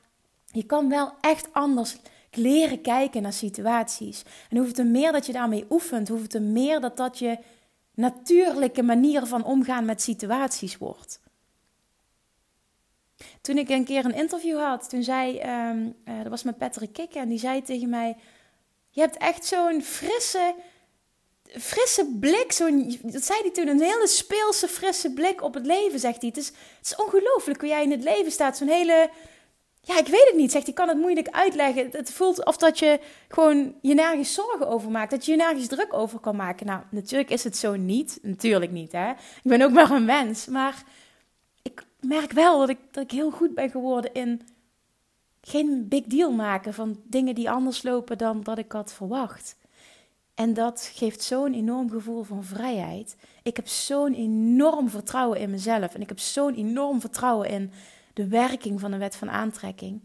je 0.47 0.63
kan 0.63 0.89
wel 0.89 1.13
echt 1.21 1.49
anders 1.53 1.97
leren 2.31 2.81
kijken 2.81 3.23
naar 3.23 3.33
situaties. 3.33 4.23
En 4.51 4.57
hoeveel 4.57 4.75
te 4.75 4.85
meer 4.85 5.13
dat 5.13 5.27
je 5.27 5.33
daarmee 5.33 5.67
oefent, 5.71 6.09
hoeveel 6.09 6.27
te 6.27 6.41
meer 6.41 6.81
dat 6.81 6.97
dat 6.97 7.19
je 7.19 7.39
natuurlijke 7.95 8.83
manier 8.83 9.27
van 9.27 9.45
omgaan 9.45 9.85
met 9.85 10.03
situaties 10.03 10.79
wordt. 10.79 11.21
Toen 13.41 13.59
ik 13.59 13.69
een 13.69 13.85
keer 13.85 14.05
een 14.05 14.15
interview 14.15 14.59
had, 14.59 14.89
toen 14.89 15.03
zei, 15.03 15.41
um, 15.71 15.95
uh, 16.09 16.23
dat 16.23 16.31
was 16.31 16.43
met 16.43 16.59
Patrick 16.59 16.93
Kikke, 16.93 17.19
en 17.19 17.29
die 17.29 17.39
zei 17.39 17.63
tegen 17.63 17.89
mij: 17.89 18.17
Je 18.91 19.01
hebt 19.01 19.17
echt 19.17 19.45
zo'n 19.45 19.83
frisse, 19.83 20.55
frisse 21.59 22.17
blik. 22.21 22.53
Zo'n, 22.53 22.99
dat 23.03 23.25
zei 23.25 23.41
hij 23.41 23.51
toen, 23.51 23.69
een 23.69 23.81
hele 23.81 24.07
speelse, 24.09 24.69
frisse 24.69 25.13
blik 25.13 25.43
op 25.43 25.55
het 25.55 25.67
leven, 25.67 25.99
zegt 25.99 26.21
hij. 26.21 26.29
Het 26.29 26.39
is, 26.39 26.47
het 26.47 26.87
is 26.87 26.97
ongelooflijk 26.97 27.61
hoe 27.61 27.69
jij 27.69 27.83
in 27.83 27.91
het 27.91 28.03
leven 28.03 28.33
staat. 28.33 28.57
Zo'n 28.57 28.69
hele, 28.69 29.11
ja, 29.81 29.99
ik 29.99 30.07
weet 30.07 30.27
het 30.27 30.37
niet, 30.37 30.53
zegt 30.53 30.65
hij, 30.65 30.75
kan 30.75 30.89
het 30.89 30.99
moeilijk 30.99 31.29
uitleggen. 31.29 31.89
Het 31.93 32.13
voelt 32.13 32.45
of 32.45 32.57
dat 32.57 32.79
je 32.79 33.01
gewoon 33.29 33.75
je 33.81 33.95
nergens 33.95 34.35
zorgen 34.35 34.69
over 34.69 34.91
maakt. 34.91 35.11
Dat 35.11 35.25
je 35.25 35.31
je 35.31 35.37
nergens 35.37 35.67
druk 35.67 35.93
over 35.93 36.19
kan 36.19 36.37
maken. 36.37 36.67
Nou, 36.67 36.81
natuurlijk 36.91 37.31
is 37.31 37.45
het 37.45 37.57
zo 37.57 37.77
niet. 37.77 38.19
Natuurlijk 38.23 38.73
niet, 38.73 38.93
hè. 38.93 39.11
Ik 39.11 39.17
ben 39.43 39.63
ook 39.63 39.73
maar 39.73 39.91
een 39.91 40.05
mens, 40.05 40.47
maar 40.47 40.83
merk 42.03 42.33
wel 42.33 42.59
dat 42.59 42.69
ik, 42.69 42.79
dat 42.91 43.05
ik 43.05 43.11
heel 43.11 43.31
goed 43.31 43.55
ben 43.55 43.71
geworden 43.71 44.15
in 44.15 44.43
geen 45.41 45.89
big 45.89 46.05
deal 46.05 46.33
maken 46.33 46.75
van 46.75 47.01
dingen 47.05 47.35
die 47.35 47.51
anders 47.51 47.83
lopen 47.83 48.19
dan 48.19 48.43
dat 48.43 48.59
ik 48.59 48.73
had 48.73 48.93
verwacht. 48.93 49.57
En 50.35 50.55
dat 50.55 50.91
geeft 50.95 51.23
zo'n 51.23 51.55
enorm 51.55 51.91
gevoel 51.91 52.23
van 52.23 52.45
vrijheid. 52.45 53.17
Ik 53.43 53.57
heb 53.57 53.69
zo'n 53.69 54.15
enorm 54.15 54.89
vertrouwen 54.89 55.39
in 55.39 55.51
mezelf. 55.51 55.95
En 55.95 56.01
ik 56.01 56.09
heb 56.09 56.19
zo'n 56.19 56.55
enorm 56.55 57.01
vertrouwen 57.01 57.49
in 57.49 57.73
de 58.13 58.29
werking 58.29 58.81
van 58.81 58.91
de 58.91 58.97
wet 58.97 59.17
van 59.17 59.31
aantrekking. 59.31 60.01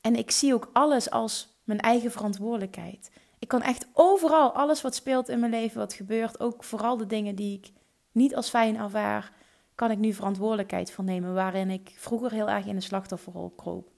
En 0.00 0.16
ik 0.16 0.30
zie 0.30 0.54
ook 0.54 0.70
alles 0.72 1.10
als 1.10 1.48
mijn 1.64 1.80
eigen 1.80 2.12
verantwoordelijkheid. 2.12 3.10
Ik 3.38 3.48
kan 3.48 3.62
echt 3.62 3.86
overal 3.92 4.52
alles 4.52 4.82
wat 4.82 4.94
speelt 4.94 5.28
in 5.28 5.40
mijn 5.40 5.52
leven, 5.52 5.78
wat 5.78 5.92
gebeurt, 5.92 6.40
ook 6.40 6.64
vooral 6.64 6.96
de 6.96 7.06
dingen 7.06 7.34
die 7.34 7.58
ik 7.58 7.72
niet 8.12 8.36
als 8.36 8.48
fijn 8.48 8.76
ervaar, 8.76 9.32
kan 9.74 9.90
ik 9.90 9.98
nu 9.98 10.12
verantwoordelijkheid 10.12 10.90
voor 10.90 11.04
nemen, 11.04 11.34
waarin 11.34 11.70
ik 11.70 11.92
vroeger 11.96 12.32
heel 12.32 12.48
erg 12.48 12.66
in 12.66 12.74
de 12.74 12.80
slachtofferrol 12.80 13.52
kroop. 13.56 13.90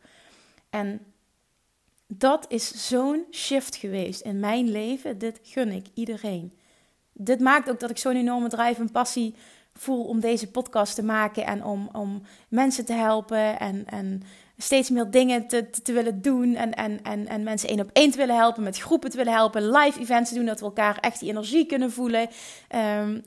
En 0.70 1.00
dat 2.06 2.46
is 2.48 2.88
zo'n 2.88 3.24
shift 3.30 3.76
geweest 3.76 4.20
in 4.20 4.40
mijn 4.40 4.70
leven. 4.70 5.18
Dit 5.18 5.40
gun 5.42 5.72
ik 5.72 5.86
iedereen. 5.94 6.58
Dit 7.12 7.40
maakt 7.40 7.70
ook 7.70 7.80
dat 7.80 7.90
ik 7.90 7.98
zo'n 7.98 8.16
enorme 8.16 8.48
drive 8.48 8.80
en 8.80 8.90
passie 8.90 9.34
voel 9.74 10.04
om 10.04 10.20
deze 10.20 10.50
podcast 10.50 10.94
te 10.94 11.02
maken 11.02 11.44
en 11.44 11.64
om, 11.64 11.88
om 11.92 12.22
mensen 12.48 12.84
te 12.84 12.92
helpen 12.92 13.58
en, 13.58 13.86
en 13.86 14.22
steeds 14.56 14.90
meer 14.90 15.10
dingen 15.10 15.46
te, 15.46 15.70
te, 15.70 15.92
willen 15.92 16.22
doen 16.22 16.54
en, 16.54 16.74
en, 16.74 17.02
en, 17.02 17.28
en 17.28 17.42
mensen 17.42 17.68
één 17.68 17.80
op 17.80 17.90
één 17.92 18.10
te 18.10 18.16
willen 18.16 18.36
helpen, 18.36 18.62
met 18.62 18.78
groepen 18.78 19.10
te 19.10 19.16
willen 19.16 19.32
helpen, 19.32 19.70
live 19.70 20.00
events 20.00 20.30
te 20.30 20.36
doen, 20.36 20.46
dat 20.46 20.60
we 20.60 20.64
elkaar 20.64 20.98
echt 20.98 21.20
die 21.20 21.28
energie 21.28 21.66
kunnen 21.66 21.92
voelen. 21.92 22.28
Um, 23.00 23.24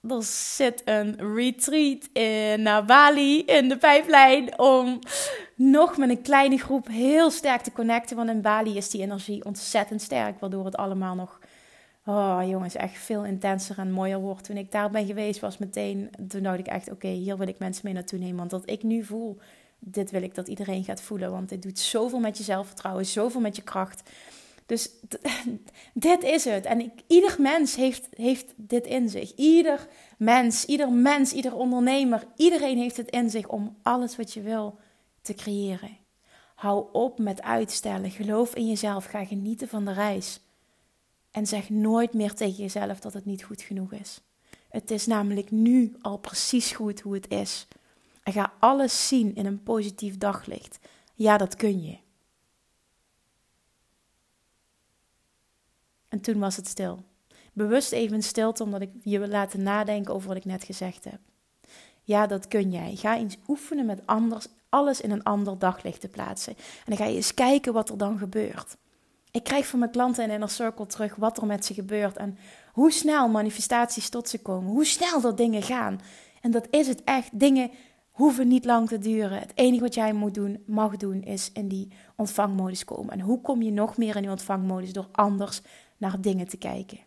er 0.00 0.22
zit 0.22 0.82
een 0.84 1.34
retreat 1.34 2.08
in, 2.12 2.62
naar 2.62 2.84
Bali 2.84 3.44
in 3.44 3.68
de 3.68 3.76
pijplijn 3.76 4.58
om 4.58 4.98
nog 5.54 5.96
met 5.96 6.10
een 6.10 6.22
kleine 6.22 6.58
groep 6.58 6.88
heel 6.88 7.30
sterk 7.30 7.62
te 7.62 7.72
connecten. 7.72 8.16
Want 8.16 8.30
in 8.30 8.40
Bali 8.40 8.76
is 8.76 8.90
die 8.90 9.02
energie 9.02 9.44
ontzettend 9.44 10.02
sterk, 10.02 10.40
waardoor 10.40 10.64
het 10.64 10.76
allemaal 10.76 11.14
nog, 11.14 11.40
oh 12.04 12.40
jongens, 12.46 12.74
echt 12.74 12.98
veel 12.98 13.24
intenser 13.24 13.78
en 13.78 13.90
mooier 13.90 14.20
wordt. 14.20 14.44
Toen 14.44 14.56
ik 14.56 14.72
daar 14.72 14.90
ben 14.90 15.06
geweest, 15.06 15.40
was 15.40 15.58
meteen, 15.58 16.10
toen 16.28 16.42
dacht 16.42 16.58
ik 16.58 16.66
echt, 16.66 16.90
oké, 16.90 17.08
hier 17.08 17.38
wil 17.38 17.48
ik 17.48 17.58
mensen 17.58 17.82
mee 17.84 17.94
naartoe 17.94 18.18
nemen. 18.18 18.36
Want 18.36 18.50
dat 18.50 18.70
ik 18.70 18.82
nu 18.82 19.04
voel, 19.04 19.38
dit 19.78 20.10
wil 20.10 20.22
ik 20.22 20.34
dat 20.34 20.48
iedereen 20.48 20.84
gaat 20.84 21.00
voelen. 21.00 21.30
Want 21.30 21.48
dit 21.48 21.62
doet 21.62 21.78
zoveel 21.78 22.18
met 22.18 22.38
je 22.38 22.44
zelfvertrouwen, 22.44 23.06
zoveel 23.06 23.40
met 23.40 23.56
je 23.56 23.62
kracht. 23.62 24.10
Dus 24.66 24.90
dit 25.94 26.22
is 26.22 26.44
het. 26.44 26.64
En 26.64 26.92
ieder 27.06 27.36
mens 27.38 27.76
heeft, 27.76 28.08
heeft 28.10 28.52
dit 28.56 28.86
in 28.86 29.08
zich. 29.08 29.34
Ieder 29.34 29.88
mens, 30.18 30.64
ieder 30.64 30.92
mens, 30.92 31.32
ieder 31.32 31.54
ondernemer, 31.54 32.26
iedereen 32.36 32.78
heeft 32.78 32.96
het 32.96 33.10
in 33.10 33.30
zich 33.30 33.48
om 33.48 33.76
alles 33.82 34.16
wat 34.16 34.32
je 34.32 34.42
wil 34.42 34.78
te 35.22 35.34
creëren. 35.34 35.96
Hou 36.54 36.86
op 36.92 37.18
met 37.18 37.42
uitstellen. 37.42 38.10
Geloof 38.10 38.54
in 38.54 38.66
jezelf. 38.66 39.04
Ga 39.04 39.24
genieten 39.24 39.68
van 39.68 39.84
de 39.84 39.92
reis. 39.92 40.40
En 41.30 41.46
zeg 41.46 41.70
nooit 41.70 42.12
meer 42.12 42.34
tegen 42.34 42.62
jezelf 42.62 43.00
dat 43.00 43.12
het 43.12 43.24
niet 43.24 43.44
goed 43.44 43.62
genoeg 43.62 43.92
is. 43.92 44.20
Het 44.68 44.90
is 44.90 45.06
namelijk 45.06 45.50
nu 45.50 45.96
al 46.00 46.18
precies 46.18 46.72
goed 46.72 47.00
hoe 47.00 47.14
het 47.14 47.28
is. 47.28 47.66
En 48.22 48.32
ga 48.32 48.52
alles 48.58 49.08
zien 49.08 49.34
in 49.34 49.46
een 49.46 49.62
positief 49.62 50.18
daglicht. 50.18 50.78
Ja, 51.14 51.36
dat 51.36 51.56
kun 51.56 51.82
je. 51.82 51.96
En 56.08 56.20
toen 56.20 56.38
was 56.38 56.56
het 56.56 56.68
stil. 56.68 57.04
Bewust 57.52 57.92
even 57.92 58.22
stilte, 58.22 58.62
omdat 58.62 58.80
ik 58.80 58.90
je 59.02 59.18
wil 59.18 59.28
laten 59.28 59.62
nadenken 59.62 60.14
over 60.14 60.28
wat 60.28 60.36
ik 60.36 60.44
net 60.44 60.64
gezegd 60.64 61.04
heb. 61.04 61.18
Ja, 62.02 62.26
dat 62.26 62.48
kun 62.48 62.70
jij. 62.70 62.94
Ga 62.94 63.16
eens 63.16 63.36
oefenen 63.48 63.86
met 63.86 64.02
anders, 64.04 64.46
alles 64.68 65.00
in 65.00 65.10
een 65.10 65.22
ander 65.22 65.58
daglicht 65.58 66.00
te 66.00 66.08
plaatsen. 66.08 66.52
En 66.56 66.84
dan 66.84 66.96
ga 66.96 67.04
je 67.04 67.16
eens 67.16 67.34
kijken 67.34 67.72
wat 67.72 67.88
er 67.88 67.98
dan 67.98 68.18
gebeurt. 68.18 68.76
Ik 69.30 69.44
krijg 69.44 69.66
van 69.66 69.78
mijn 69.78 69.90
klanten 69.90 70.24
in 70.24 70.30
Inner 70.30 70.50
Circle 70.50 70.86
terug 70.86 71.14
wat 71.14 71.38
er 71.38 71.46
met 71.46 71.64
ze 71.64 71.74
gebeurt 71.74 72.16
en 72.16 72.38
hoe 72.72 72.92
snel 72.92 73.28
manifestaties 73.28 74.08
tot 74.08 74.28
ze 74.28 74.42
komen, 74.42 74.70
hoe 74.70 74.84
snel 74.84 75.20
dat 75.20 75.36
dingen 75.36 75.62
gaan. 75.62 76.00
En 76.40 76.50
dat 76.50 76.66
is 76.70 76.86
het 76.86 77.04
echt. 77.04 77.38
Dingen 77.38 77.70
hoeven 78.10 78.48
niet 78.48 78.64
lang 78.64 78.88
te 78.88 78.98
duren. 78.98 79.38
Het 79.38 79.52
enige 79.54 79.82
wat 79.82 79.94
jij 79.94 80.12
moet 80.12 80.34
doen, 80.34 80.62
mag 80.66 80.96
doen, 80.96 81.22
is 81.22 81.50
in 81.52 81.68
die 81.68 81.88
ontvangmodus 82.16 82.84
komen. 82.84 83.12
En 83.12 83.20
hoe 83.20 83.40
kom 83.40 83.62
je 83.62 83.70
nog 83.70 83.96
meer 83.96 84.16
in 84.16 84.22
die 84.22 84.30
ontvangmodus? 84.30 84.92
Door 84.92 85.08
anders 85.12 85.60
naar 85.96 86.20
dingen 86.20 86.48
te 86.48 86.56
kijken. 86.56 86.98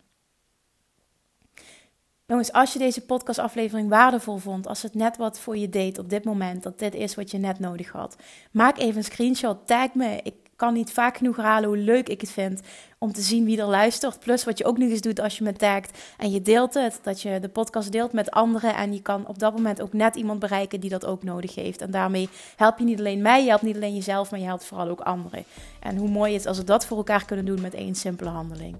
Jongens, 2.25 2.51
als 2.51 2.73
je 2.73 2.79
deze 2.79 3.05
podcastaflevering 3.05 3.89
waardevol 3.89 4.37
vond, 4.37 4.67
als 4.67 4.81
het 4.81 4.93
net 4.93 5.17
wat 5.17 5.39
voor 5.39 5.57
je 5.57 5.69
deed 5.69 5.97
op 5.97 6.09
dit 6.09 6.23
moment, 6.23 6.63
dat 6.63 6.79
dit 6.79 6.95
is 6.95 7.15
wat 7.15 7.31
je 7.31 7.37
net 7.37 7.59
nodig 7.59 7.91
had, 7.91 8.15
maak 8.51 8.77
even 8.77 8.97
een 8.97 9.03
screenshot, 9.03 9.67
tag 9.67 9.93
me. 9.93 10.19
Ik 10.23 10.48
kan 10.59 10.73
niet 10.73 10.91
vaak 10.91 11.17
genoeg 11.17 11.35
herhalen 11.35 11.69
hoe 11.69 11.77
leuk 11.77 12.09
ik 12.09 12.21
het 12.21 12.31
vind 12.31 12.61
om 12.97 13.13
te 13.13 13.21
zien 13.21 13.45
wie 13.45 13.59
er 13.59 13.65
luistert. 13.65 14.19
Plus 14.19 14.43
wat 14.43 14.57
je 14.57 14.65
ook 14.65 14.77
nog 14.77 14.89
eens 14.89 15.01
doet 15.01 15.19
als 15.19 15.37
je 15.37 15.43
me 15.43 15.53
tagt 15.53 15.97
en 16.17 16.31
je 16.31 16.41
deelt 16.41 16.73
het, 16.73 16.99
dat 17.03 17.21
je 17.21 17.39
de 17.39 17.49
podcast 17.49 17.91
deelt 17.91 18.13
met 18.13 18.31
anderen 18.31 18.75
en 18.75 18.93
je 18.93 19.01
kan 19.01 19.27
op 19.27 19.39
dat 19.39 19.53
moment 19.53 19.81
ook 19.81 19.93
net 19.93 20.15
iemand 20.15 20.39
bereiken 20.39 20.79
die 20.79 20.89
dat 20.89 21.05
ook 21.05 21.23
nodig 21.23 21.55
heeft. 21.55 21.81
En 21.81 21.91
daarmee 21.91 22.29
help 22.55 22.79
je 22.79 22.85
niet 22.85 22.99
alleen 22.99 23.21
mij, 23.21 23.41
je 23.41 23.49
helpt 23.49 23.63
niet 23.63 23.75
alleen 23.75 23.95
jezelf, 23.95 24.31
maar 24.31 24.39
je 24.39 24.45
helpt 24.45 24.65
vooral 24.65 24.89
ook 24.89 25.01
anderen. 25.01 25.43
En 25.79 25.97
hoe 25.97 26.09
mooi 26.09 26.33
is 26.33 26.45
als 26.45 26.57
we 26.57 26.63
dat 26.63 26.85
voor 26.85 26.97
elkaar 26.97 27.25
kunnen 27.25 27.45
doen 27.45 27.61
met 27.61 27.73
één 27.73 27.95
simpele 27.95 28.29
handeling 28.29 28.75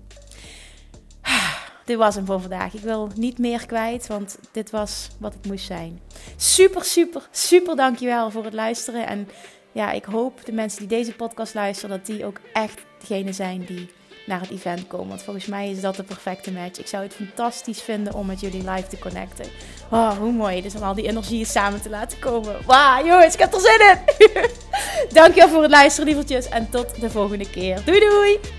dit 1.86 1.98
was 1.98 2.16
hem 2.16 2.26
voor 2.26 2.42
vandaag. 2.42 2.74
Ik 2.74 2.82
wil 2.82 3.10
niet 3.16 3.38
meer 3.38 3.66
kwijt, 3.66 4.08
want 4.08 4.40
dit 4.52 4.70
was 4.70 5.10
wat 5.18 5.34
het 5.34 5.46
moest 5.46 5.66
zijn. 5.66 6.02
Super, 6.36 6.84
super, 6.84 7.28
super 7.32 7.76
dankjewel 7.76 8.32
voor 8.32 8.44
het 8.44 8.54
luisteren. 8.54 9.08
En 9.08 9.28
ja, 9.72 9.92
ik 9.92 10.06
hoop 10.06 10.46
de 10.46 10.52
mensen 10.52 10.80
die 10.80 10.98
deze 10.98 11.16
podcast 11.16 11.54
luisteren, 11.54 11.98
dat 11.98 12.06
die 12.06 12.26
ook 12.26 12.40
echt 12.54 12.82
degene 13.00 13.34
zijn 13.34 13.66
die 13.66 13.90
naar 14.26 14.42
het 14.42 14.50
event 14.50 14.88
komen. 14.88 15.08
Want 15.08 15.22
volgens 15.22 15.46
mij 15.46 15.70
is 15.70 15.82
dat 15.82 15.96
de 15.96 16.04
perfecte 16.04 16.52
match. 16.52 16.80
Ik 16.80 16.88
zou 16.88 17.04
het 17.04 17.14
fantastisch 17.14 17.82
vinden 17.82 18.14
om 18.14 18.26
met 18.26 18.40
jullie 18.40 18.70
live 18.70 18.88
te 18.88 19.00
connecten. 19.00 19.46
Oh, 19.92 20.18
hoe 20.18 20.32
mooi. 20.32 20.62
Dus 20.62 20.76
om 20.76 20.84
al 20.84 20.94
die 20.94 21.08
energieën 21.08 21.46
samen 21.46 21.82
te 21.82 21.90
laten 21.90 22.20
komen. 22.20 22.56
Wauw, 22.66 23.06
jongens, 23.06 23.34
ik 23.34 23.40
heb 23.40 23.54
er 23.54 23.60
zin 23.60 23.80
in. 23.90 24.50
Dankjewel 25.20 25.50
voor 25.50 25.62
het 25.62 25.72
luisteren, 25.72 26.08
lievertjes. 26.08 26.50
En 26.50 26.70
tot 26.70 27.02
de 27.02 27.10
volgende 27.10 27.50
keer. 27.50 27.82
Doei, 27.86 28.00
doei. 28.00 28.59